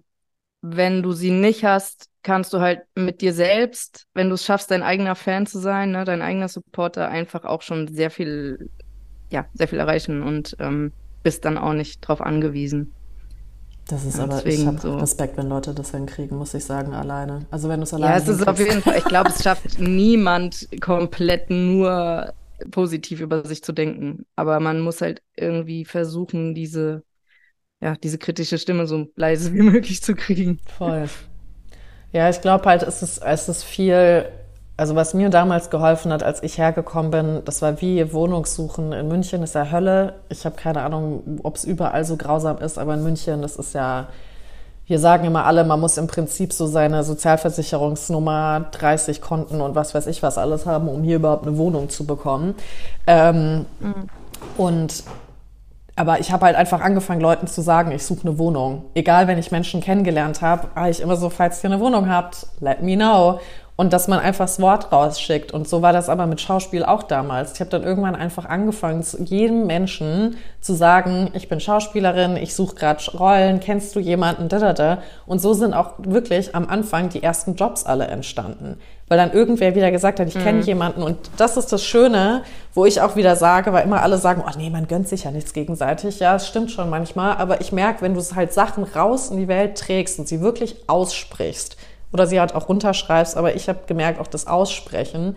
[0.61, 4.71] wenn du sie nicht hast, kannst du halt mit dir selbst, wenn du es schaffst,
[4.71, 8.69] dein eigener Fan zu sein, ne, dein eigener Supporter, einfach auch schon sehr viel,
[9.32, 12.93] ja, sehr viel erreichen und ähm, bist dann auch nicht drauf angewiesen.
[13.88, 14.97] Das ist aber, ich habe so.
[14.97, 17.47] Respekt, wenn Leute das hinkriegen, muss ich sagen, alleine.
[17.49, 19.80] Also wenn du es alleine Ja, es ist auf jeden Fall, ich glaube, es schafft
[19.80, 22.34] niemand komplett nur
[22.72, 24.26] positiv über sich zu denken.
[24.36, 27.03] Aber man muss halt irgendwie versuchen, diese,
[27.82, 30.60] ja, diese kritische Stimme so leise wie möglich zu kriegen.
[30.78, 31.10] Voll.
[32.12, 34.26] Ja, ich glaube halt, es ist, es ist viel,
[34.78, 39.07] also was mir damals geholfen hat, als ich hergekommen bin, das war wie Wohnungssuchen in
[39.07, 40.22] München, ist ja Hölle.
[40.30, 43.74] Ich habe keine Ahnung, ob es überall so grausam ist, aber in München, das ist
[43.76, 44.10] ja
[44.89, 49.93] hier sagen immer alle, man muss im Prinzip so seine Sozialversicherungsnummer, 30 Konten und was
[49.93, 52.55] weiß ich was alles haben, um hier überhaupt eine Wohnung zu bekommen.
[53.05, 54.09] Ähm, mhm.
[54.57, 55.03] Und
[55.95, 58.85] aber ich habe halt einfach angefangen, Leuten zu sagen, ich suche eine Wohnung.
[58.95, 62.47] Egal, wenn ich Menschen kennengelernt habe, habe ich immer so, falls ihr eine Wohnung habt,
[62.59, 63.39] let me know
[63.80, 65.53] und dass man einfach das Wort rausschickt.
[65.53, 67.53] Und so war das aber mit Schauspiel auch damals.
[67.53, 72.55] Ich habe dann irgendwann einfach angefangen, zu jedem Menschen zu sagen, ich bin Schauspielerin, ich
[72.55, 74.97] suche gerade Rollen, kennst du jemanden, da, da, da.
[75.25, 78.82] Und so sind auch wirklich am Anfang die ersten Jobs alle entstanden.
[79.07, 80.65] Weil dann irgendwer wieder gesagt hat, ich kenne mhm.
[80.65, 81.01] jemanden.
[81.01, 84.51] Und das ist das Schöne, wo ich auch wieder sage, weil immer alle sagen, oh
[84.57, 86.19] nee, man gönnt sich ja nichts gegenseitig.
[86.19, 87.38] Ja, es stimmt schon manchmal.
[87.38, 90.75] Aber ich merke, wenn du halt Sachen raus in die Welt trägst und sie wirklich
[90.88, 91.77] aussprichst,
[92.12, 95.36] oder sie halt auch runterschreibst, aber ich habe gemerkt, auch das Aussprechen,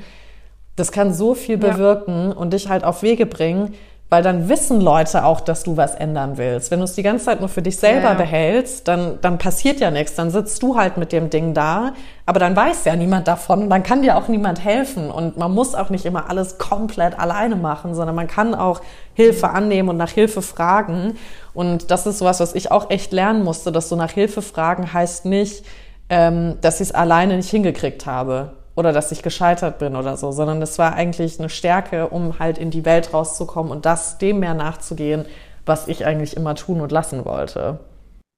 [0.76, 2.36] das kann so viel bewirken ja.
[2.36, 3.74] und dich halt auf Wege bringen,
[4.12, 6.70] weil dann wissen Leute auch, dass du was ändern willst.
[6.70, 8.14] Wenn du es die ganze Zeit nur für dich selber ja.
[8.14, 10.16] behältst, dann, dann passiert ja nichts.
[10.16, 11.94] Dann sitzt du halt mit dem Ding da,
[12.26, 15.10] aber dann weiß ja niemand davon und dann kann dir auch niemand helfen.
[15.10, 18.82] Und man muss auch nicht immer alles komplett alleine machen, sondern man kann auch
[19.14, 21.16] Hilfe annehmen und nach Hilfe fragen.
[21.54, 24.92] Und das ist sowas, was ich auch echt lernen musste, dass so nach Hilfe fragen
[24.92, 25.64] heißt nicht,
[26.12, 30.30] ähm, dass ich es alleine nicht hingekriegt habe oder dass ich gescheitert bin oder so,
[30.30, 34.38] sondern das war eigentlich eine Stärke, um halt in die Welt rauszukommen und das dem
[34.38, 35.24] mehr nachzugehen,
[35.64, 37.80] was ich eigentlich immer tun und lassen wollte.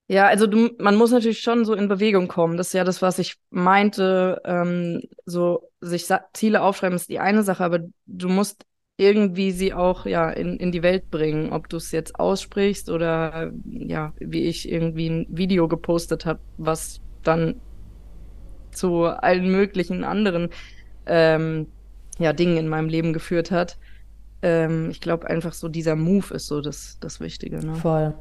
[0.07, 2.55] Ja, also du, man muss natürlich schon so in Bewegung kommen.
[2.55, 4.41] Das ist ja das, was ich meinte.
[4.45, 8.65] Ähm, so sich Ziele aufschreiben ist die eine Sache, aber du musst
[8.95, 13.51] irgendwie sie auch ja in, in die Welt bringen, ob du es jetzt aussprichst oder
[13.65, 17.59] ja, wie ich irgendwie ein Video gepostet habe, was dann
[18.75, 20.49] zu allen möglichen anderen
[21.05, 21.67] ähm,
[22.17, 23.77] ja, Dingen in meinem Leben geführt hat.
[24.41, 27.65] Ähm, ich glaube einfach so dieser Move ist so das, das Wichtige.
[27.65, 27.75] Ne?
[27.75, 28.13] Voll.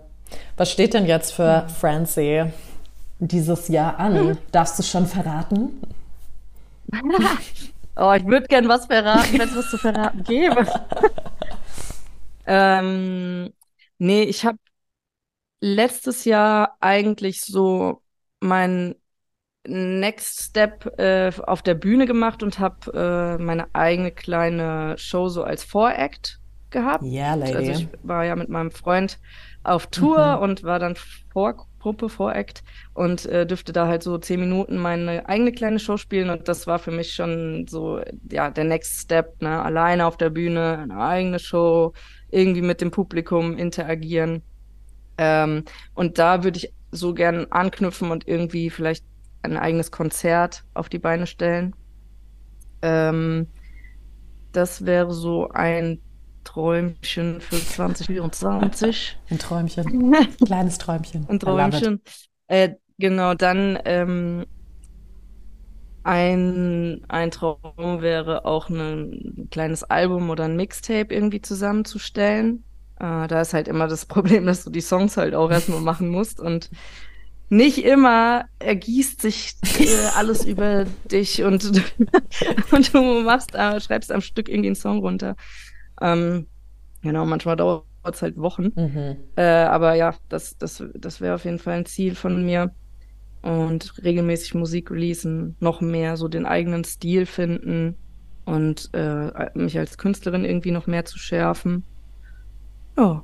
[0.57, 1.68] Was steht denn jetzt für ja.
[1.68, 2.44] Francie
[3.18, 4.28] dieses Jahr an?
[4.28, 4.38] Mhm.
[4.52, 5.80] Darfst du schon verraten?
[7.96, 10.66] oh, ich würde gern was verraten, wenn es was zu verraten gäbe.
[12.46, 13.52] ähm,
[13.98, 14.59] nee, ich habe
[15.61, 18.02] letztes Jahr eigentlich so
[18.40, 18.94] mein
[19.67, 25.43] Next Step äh, auf der Bühne gemacht und habe äh, meine eigene kleine Show so
[25.43, 26.41] als Voract
[26.71, 27.05] gehabt.
[27.05, 27.57] Ja, yeah, Lady.
[27.57, 29.19] Also ich war ja mit meinem Freund
[29.62, 30.43] auf Tour mhm.
[30.43, 30.97] und war dann
[31.33, 32.62] Vorgruppe, Voract
[32.93, 36.67] und äh, dürfte da halt so zehn Minuten meine eigene kleine Show spielen und das
[36.67, 38.01] war für mich schon so,
[38.31, 41.95] ja, der Next Step, ne, alleine auf der Bühne, eine eigene Show,
[42.31, 44.43] irgendwie mit dem Publikum interagieren.
[45.17, 49.05] Ähm, und da würde ich so gern anknüpfen und irgendwie vielleicht
[49.45, 51.74] ein eigenes Konzert auf die Beine stellen.
[52.82, 53.49] Ähm,
[54.53, 56.01] das wäre so ein
[56.45, 59.18] Träumchen für 2024.
[59.30, 60.14] Ein Träumchen.
[60.45, 61.26] Kleines Träumchen.
[61.28, 62.01] Ein Träumchen.
[62.47, 64.45] Äh, genau, dann ähm,
[66.05, 72.62] ein, ein Traum wäre auch ein kleines Album oder ein Mixtape irgendwie zusammenzustellen.
[73.01, 76.09] Äh, da ist halt immer das Problem, dass du die Songs halt auch erstmal machen
[76.11, 76.70] musst und
[77.49, 81.64] nicht immer ergießt sich äh, alles über dich und,
[82.72, 85.36] und du machst, äh, schreibst am Stück irgendwie einen Song runter.
[86.01, 86.47] Ähm,
[87.03, 88.72] genau, manchmal dauert es halt Wochen.
[88.74, 89.16] Mhm.
[89.36, 92.72] Äh, aber ja, das, das, das wäre auf jeden Fall ein Ziel von mir.
[93.42, 97.95] Und regelmäßig Musik releasen, noch mehr so den eigenen Stil finden
[98.47, 101.84] und äh, mich als Künstlerin irgendwie noch mehr zu schärfen.
[102.97, 103.22] Ja.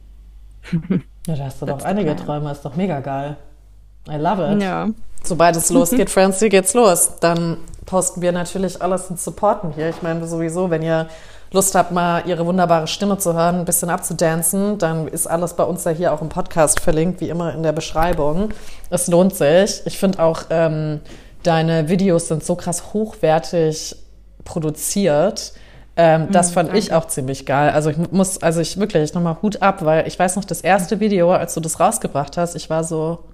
[1.27, 3.37] Ja, da hast du doch einige Träume, ist doch mega geil.
[4.09, 4.63] I love it.
[4.63, 4.89] Ja.
[5.23, 7.13] Sobald es losgeht, Francie, geht's los.
[7.21, 9.91] Dann posten wir natürlich alles und supporten hier.
[9.91, 11.09] Ich meine sowieso, wenn ihr
[11.53, 15.65] Lust habt, mal ihre wunderbare Stimme zu hören, ein bisschen abzudancen, dann ist alles bei
[15.65, 18.51] uns ja hier auch im Podcast verlinkt, wie immer in der Beschreibung.
[18.89, 19.83] Es lohnt sich.
[19.85, 21.01] Ich finde auch, ähm,
[21.43, 23.97] deine Videos sind so krass hochwertig
[24.45, 25.53] produziert.
[25.97, 26.79] Ähm, das mm, fand danke.
[26.79, 27.71] ich auch ziemlich geil.
[27.71, 31.01] Also ich muss, also ich wirklich nochmal Hut ab, weil ich weiß noch, das erste
[31.01, 33.25] Video, als du das rausgebracht hast, ich war so,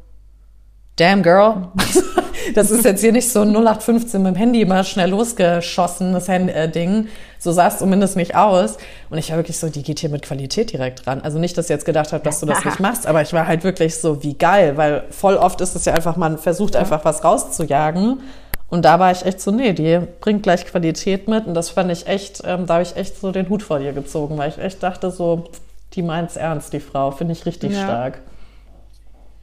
[0.96, 1.68] damn girl,
[2.54, 6.68] das ist jetzt hier nicht so ein 0815 mit dem Handy mal schnell losgeschossenes äh,
[6.68, 7.08] Ding.
[7.38, 8.78] So sah es zumindest nicht aus.
[9.10, 11.20] Und ich war wirklich so, die geht hier mit Qualität direkt ran.
[11.20, 13.46] Also nicht, dass ich jetzt gedacht habe, dass du das nicht machst, aber ich war
[13.46, 17.04] halt wirklich so, wie geil, weil voll oft ist es ja einfach, man versucht einfach
[17.04, 18.20] was rauszujagen.
[18.68, 21.46] Und da war ich echt so, nee, die bringt gleich Qualität mit.
[21.46, 23.92] Und das fand ich echt, ähm, da habe ich echt so den Hut vor dir
[23.92, 25.44] gezogen, weil ich echt dachte so,
[25.92, 27.12] die meint's ernst, die Frau.
[27.12, 27.84] Finde ich richtig ja.
[27.84, 28.18] stark.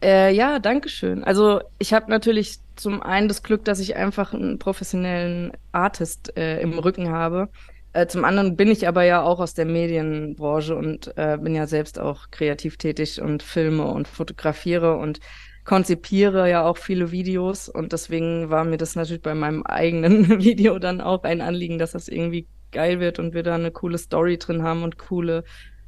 [0.04, 1.24] Äh, ja, danke schön.
[1.24, 6.60] Also ich habe natürlich zum einen das Glück, dass ich einfach einen professionellen Artist äh,
[6.62, 7.50] im Rücken habe.
[7.94, 11.68] Äh, zum anderen bin ich aber ja auch aus der Medienbranche und äh, bin ja
[11.68, 15.20] selbst auch kreativ tätig und filme und fotografiere und
[15.64, 20.80] konzipiere ja auch viele Videos und deswegen war mir das natürlich bei meinem eigenen Video
[20.80, 24.38] dann auch ein Anliegen, dass das irgendwie geil wird und wir da eine coole Story
[24.38, 25.46] drin haben und coole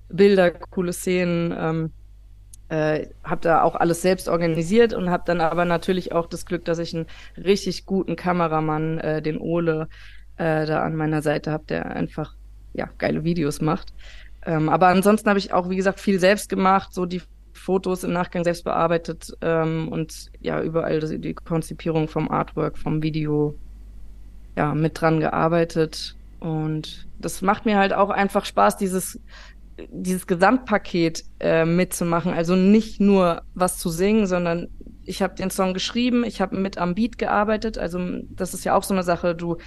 [0.08, 1.54] Bilder, coole Szenen.
[1.58, 1.94] Ähm,
[2.70, 6.66] äh, habe da auch alles selbst organisiert und habe dann aber natürlich auch das Glück,
[6.66, 7.06] dass ich einen
[7.38, 9.88] richtig guten Kameramann, äh, den Ole,
[10.38, 12.36] äh, da an meiner Seite habe, der einfach
[12.74, 13.94] ja geile Videos macht.
[14.46, 17.22] Ähm, aber ansonsten habe ich auch, wie gesagt, viel selbst gemacht, so die
[17.54, 23.02] Fotos im Nachgang selbst bearbeitet ähm, und ja, überall das, die Konzipierung vom Artwork, vom
[23.02, 23.56] Video
[24.56, 26.16] ja, mit dran gearbeitet.
[26.40, 29.20] Und das macht mir halt auch einfach Spaß, dieses,
[29.90, 32.34] dieses Gesamtpaket äh, mitzumachen.
[32.34, 34.70] Also nicht nur was zu singen, sondern
[35.04, 37.78] ich habe den Song geschrieben, ich habe mit am Beat gearbeitet.
[37.78, 38.00] Also
[38.30, 39.58] das ist ja auch so eine Sache, du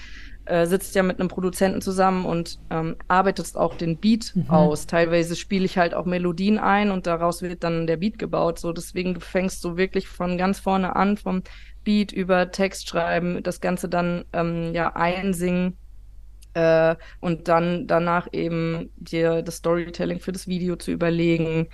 [0.47, 4.51] äh, sitzt ja mit einem Produzenten zusammen und ähm, arbeitest auch den Beat mhm.
[4.51, 4.87] aus.
[4.87, 8.59] Teilweise spiele ich halt auch Melodien ein und daraus wird dann der Beat gebaut.
[8.59, 11.43] So deswegen du fängst so wirklich von ganz vorne an, vom
[11.85, 15.77] Beat über Text schreiben, das Ganze dann ähm, ja einsingen
[16.59, 21.69] äh, und dann danach eben dir das Storytelling für das Video zu überlegen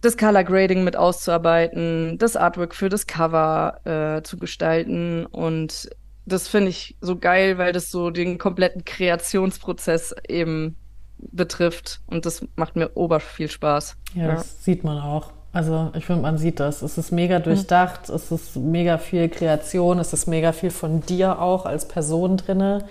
[0.00, 5.88] das Color Grading mit auszuarbeiten, das Artwork für das Cover äh, zu gestalten und
[6.26, 10.76] das finde ich so geil, weil das so den kompletten Kreationsprozess eben
[11.18, 12.00] betrifft.
[12.06, 13.96] Und das macht mir ober viel Spaß.
[14.14, 14.34] Ja, ja.
[14.34, 15.32] das sieht man auch.
[15.52, 16.82] Also ich finde, man sieht das.
[16.82, 18.14] Es ist mega durchdacht, mhm.
[18.14, 22.86] es ist mega viel Kreation, es ist mega viel von dir auch als Person drinne.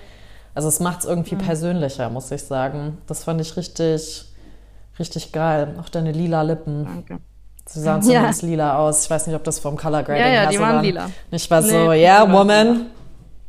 [0.53, 1.39] Also es macht es irgendwie mhm.
[1.39, 2.97] persönlicher, muss ich sagen.
[3.07, 4.25] Das fand ich richtig,
[4.99, 5.75] richtig geil.
[5.79, 6.85] Auch deine lila Lippen.
[6.85, 7.19] Danke.
[7.65, 8.49] Sie sahen zumindest ja.
[8.49, 9.05] lila aus.
[9.05, 11.09] Ich weiß nicht, ob das vom Color Grading ja, ja, die waren lila.
[11.31, 12.87] Ich war nee, so, ja, yeah, Woman,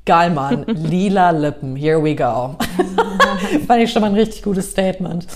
[0.05, 0.64] Geil, Mann.
[0.66, 1.76] Lila Lippen.
[1.76, 2.57] Here we go.
[3.66, 5.26] Fand ich schon mal ein richtig gutes Statement.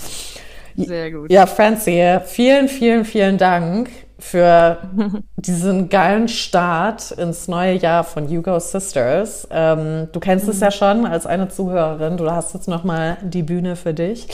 [0.75, 1.31] Sehr gut.
[1.31, 3.89] Ja, Francie, vielen, vielen, vielen Dank
[4.19, 4.77] für
[5.35, 9.47] diesen geilen Start ins neue Jahr von Hugo Sisters.
[9.51, 10.51] Ähm, du kennst mhm.
[10.51, 12.17] es ja schon als eine Zuhörerin.
[12.17, 14.27] Du hast jetzt nochmal die Bühne für dich.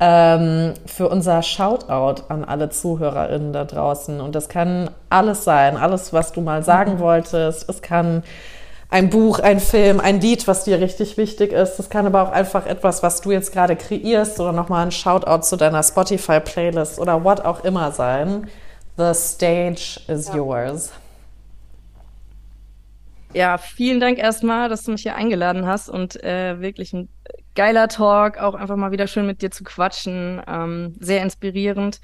[0.00, 4.20] Ähm, für unser Shoutout an alle ZuhörerInnen da draußen.
[4.20, 5.76] Und das kann alles sein.
[5.76, 6.98] Alles, was du mal sagen mhm.
[6.98, 7.68] wolltest.
[7.68, 8.24] Es kann
[8.90, 11.76] ein Buch, ein Film, ein Lied, was dir richtig wichtig ist.
[11.76, 15.42] Das kann aber auch einfach etwas, was du jetzt gerade kreierst oder nochmal ein Shoutout
[15.42, 18.48] zu deiner Spotify-Playlist oder what auch immer sein.
[18.96, 20.36] The stage is ja.
[20.36, 20.92] yours.
[23.34, 27.08] Ja, vielen Dank erstmal, dass du mich hier eingeladen hast und äh, wirklich ein
[27.54, 32.00] geiler Talk, auch einfach mal wieder schön mit dir zu quatschen, ähm, sehr inspirierend.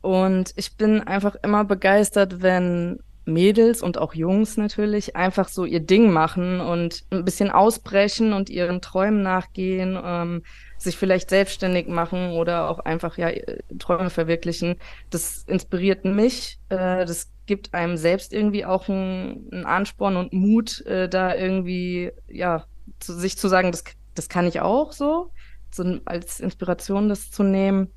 [0.00, 5.80] Und ich bin einfach immer begeistert, wenn Mädels und auch Jungs natürlich einfach so ihr
[5.80, 10.42] Ding machen und ein bisschen ausbrechen und ihren Träumen nachgehen, ähm,
[10.80, 13.30] sich vielleicht selbstständig machen oder auch einfach ja
[13.78, 14.76] Träume verwirklichen.
[15.10, 16.58] Das inspiriert mich.
[16.70, 22.64] Äh, das gibt einem selbst irgendwie auch einen Ansporn und Mut, äh, da irgendwie ja
[22.98, 25.30] zu, sich zu sagen, das, das kann ich auch so,
[25.70, 27.88] so als Inspiration das zu nehmen.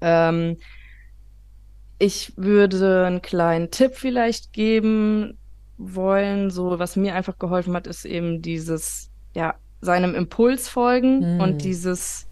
[0.00, 0.56] Ähm,
[1.98, 5.38] ich würde einen kleinen Tipp vielleicht geben
[5.76, 6.50] wollen.
[6.50, 11.40] So, was mir einfach geholfen hat, ist eben dieses, ja, seinem Impuls folgen mm.
[11.40, 12.26] und dieses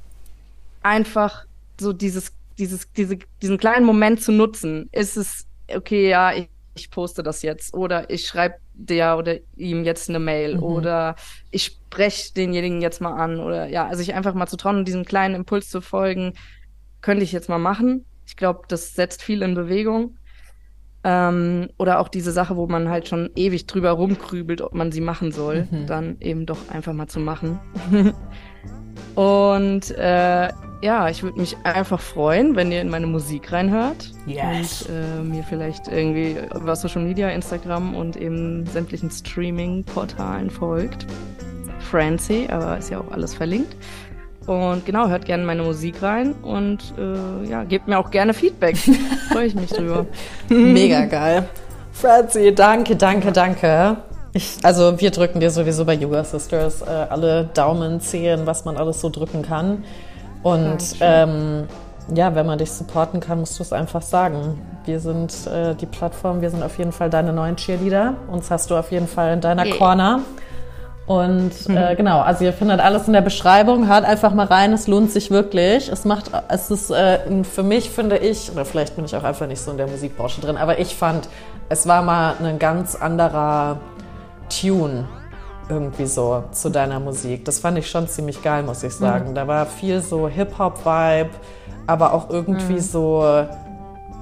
[0.83, 1.47] einfach
[1.81, 4.89] so dieses, dieses, diese, diesen kleinen Moment zu nutzen.
[4.93, 9.85] Ist es, okay, ja, ich, ich poste das jetzt oder ich schreibe der oder ihm
[9.85, 10.63] jetzt eine Mail mhm.
[10.63, 11.17] oder
[11.53, 14.89] ich spreche denjenigen jetzt mal an oder ja, also ich einfach mal zu trauen und
[14.89, 16.33] diesem kleinen Impuls zu folgen,
[17.01, 20.17] könnte ich jetzt mal machen ich glaube, das setzt viel in Bewegung.
[21.07, 25.03] Ähm, oder auch diese Sache, wo man halt schon ewig drüber rumkrübelt, ob man sie
[25.03, 25.87] machen soll, mhm.
[25.87, 27.61] dann eben doch einfach mal zu machen.
[29.15, 30.49] und äh,
[30.81, 34.83] ja, ich würde mich einfach freuen, wenn ihr in meine Musik reinhört yes.
[34.83, 41.07] und äh, mir vielleicht irgendwie über Social Media, Instagram und eben sämtlichen Streaming-Portalen folgt.
[41.81, 43.77] Francie, aber ist ja auch alles verlinkt.
[44.47, 48.77] Und genau, hört gerne meine Musik rein und äh, ja, gebt mir auch gerne Feedback.
[49.33, 50.07] Freue ich mich drüber.
[50.49, 51.49] Mega geil.
[51.93, 53.97] Francie, danke, danke, danke.
[54.33, 58.77] Ich, also wir drücken dir sowieso bei Yoga Sisters äh, alle Daumen, Zehen, was man
[58.77, 59.85] alles so drücken kann.
[60.43, 61.69] Und ähm,
[62.13, 64.61] ja, wenn man dich supporten kann, musst du es einfach sagen.
[64.85, 68.15] Wir sind äh, die Plattform, wir sind auf jeden Fall deine neuen Cheerleader.
[68.29, 69.77] Uns hast du auf jeden Fall in deiner yeah.
[69.77, 70.21] Corner.
[71.07, 71.97] Und äh, mhm.
[71.97, 73.89] genau, also ihr findet alles in der Beschreibung.
[73.89, 75.91] Hört einfach mal rein, es lohnt sich wirklich.
[75.91, 79.47] Es macht, es ist äh, für mich finde ich, oder vielleicht bin ich auch einfach
[79.47, 81.29] nicht so in der Musikbranche drin, aber ich fand,
[81.69, 83.79] es war mal ein ganz anderer
[84.49, 85.07] Tune
[85.69, 87.45] irgendwie so zu deiner Musik.
[87.45, 89.31] Das fand ich schon ziemlich geil, muss ich sagen.
[89.31, 89.35] Mhm.
[89.35, 91.31] Da war viel so Hip-Hop-Vibe,
[91.87, 92.81] aber auch irgendwie mhm.
[92.81, 93.47] so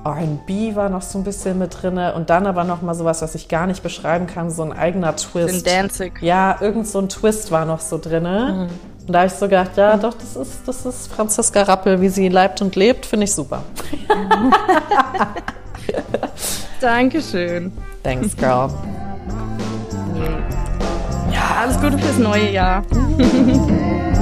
[0.05, 3.35] R&B war noch so ein bisschen mit drinne und dann aber noch mal sowas, was
[3.35, 5.67] ich gar nicht beschreiben kann, so ein eigener Twist.
[5.67, 6.21] Den Danzig.
[6.21, 8.69] Ja, irgend so ein Twist war noch so drinne.
[8.69, 9.07] Mhm.
[9.07, 12.09] Und da habe ich so gedacht, ja, doch, das ist, das ist Franziska Rappel, wie
[12.09, 13.63] sie leibt und lebt, finde ich super.
[16.81, 17.73] Dankeschön.
[18.03, 18.71] Thanks, girl.
[21.33, 22.85] Ja, alles Gute fürs neue Jahr.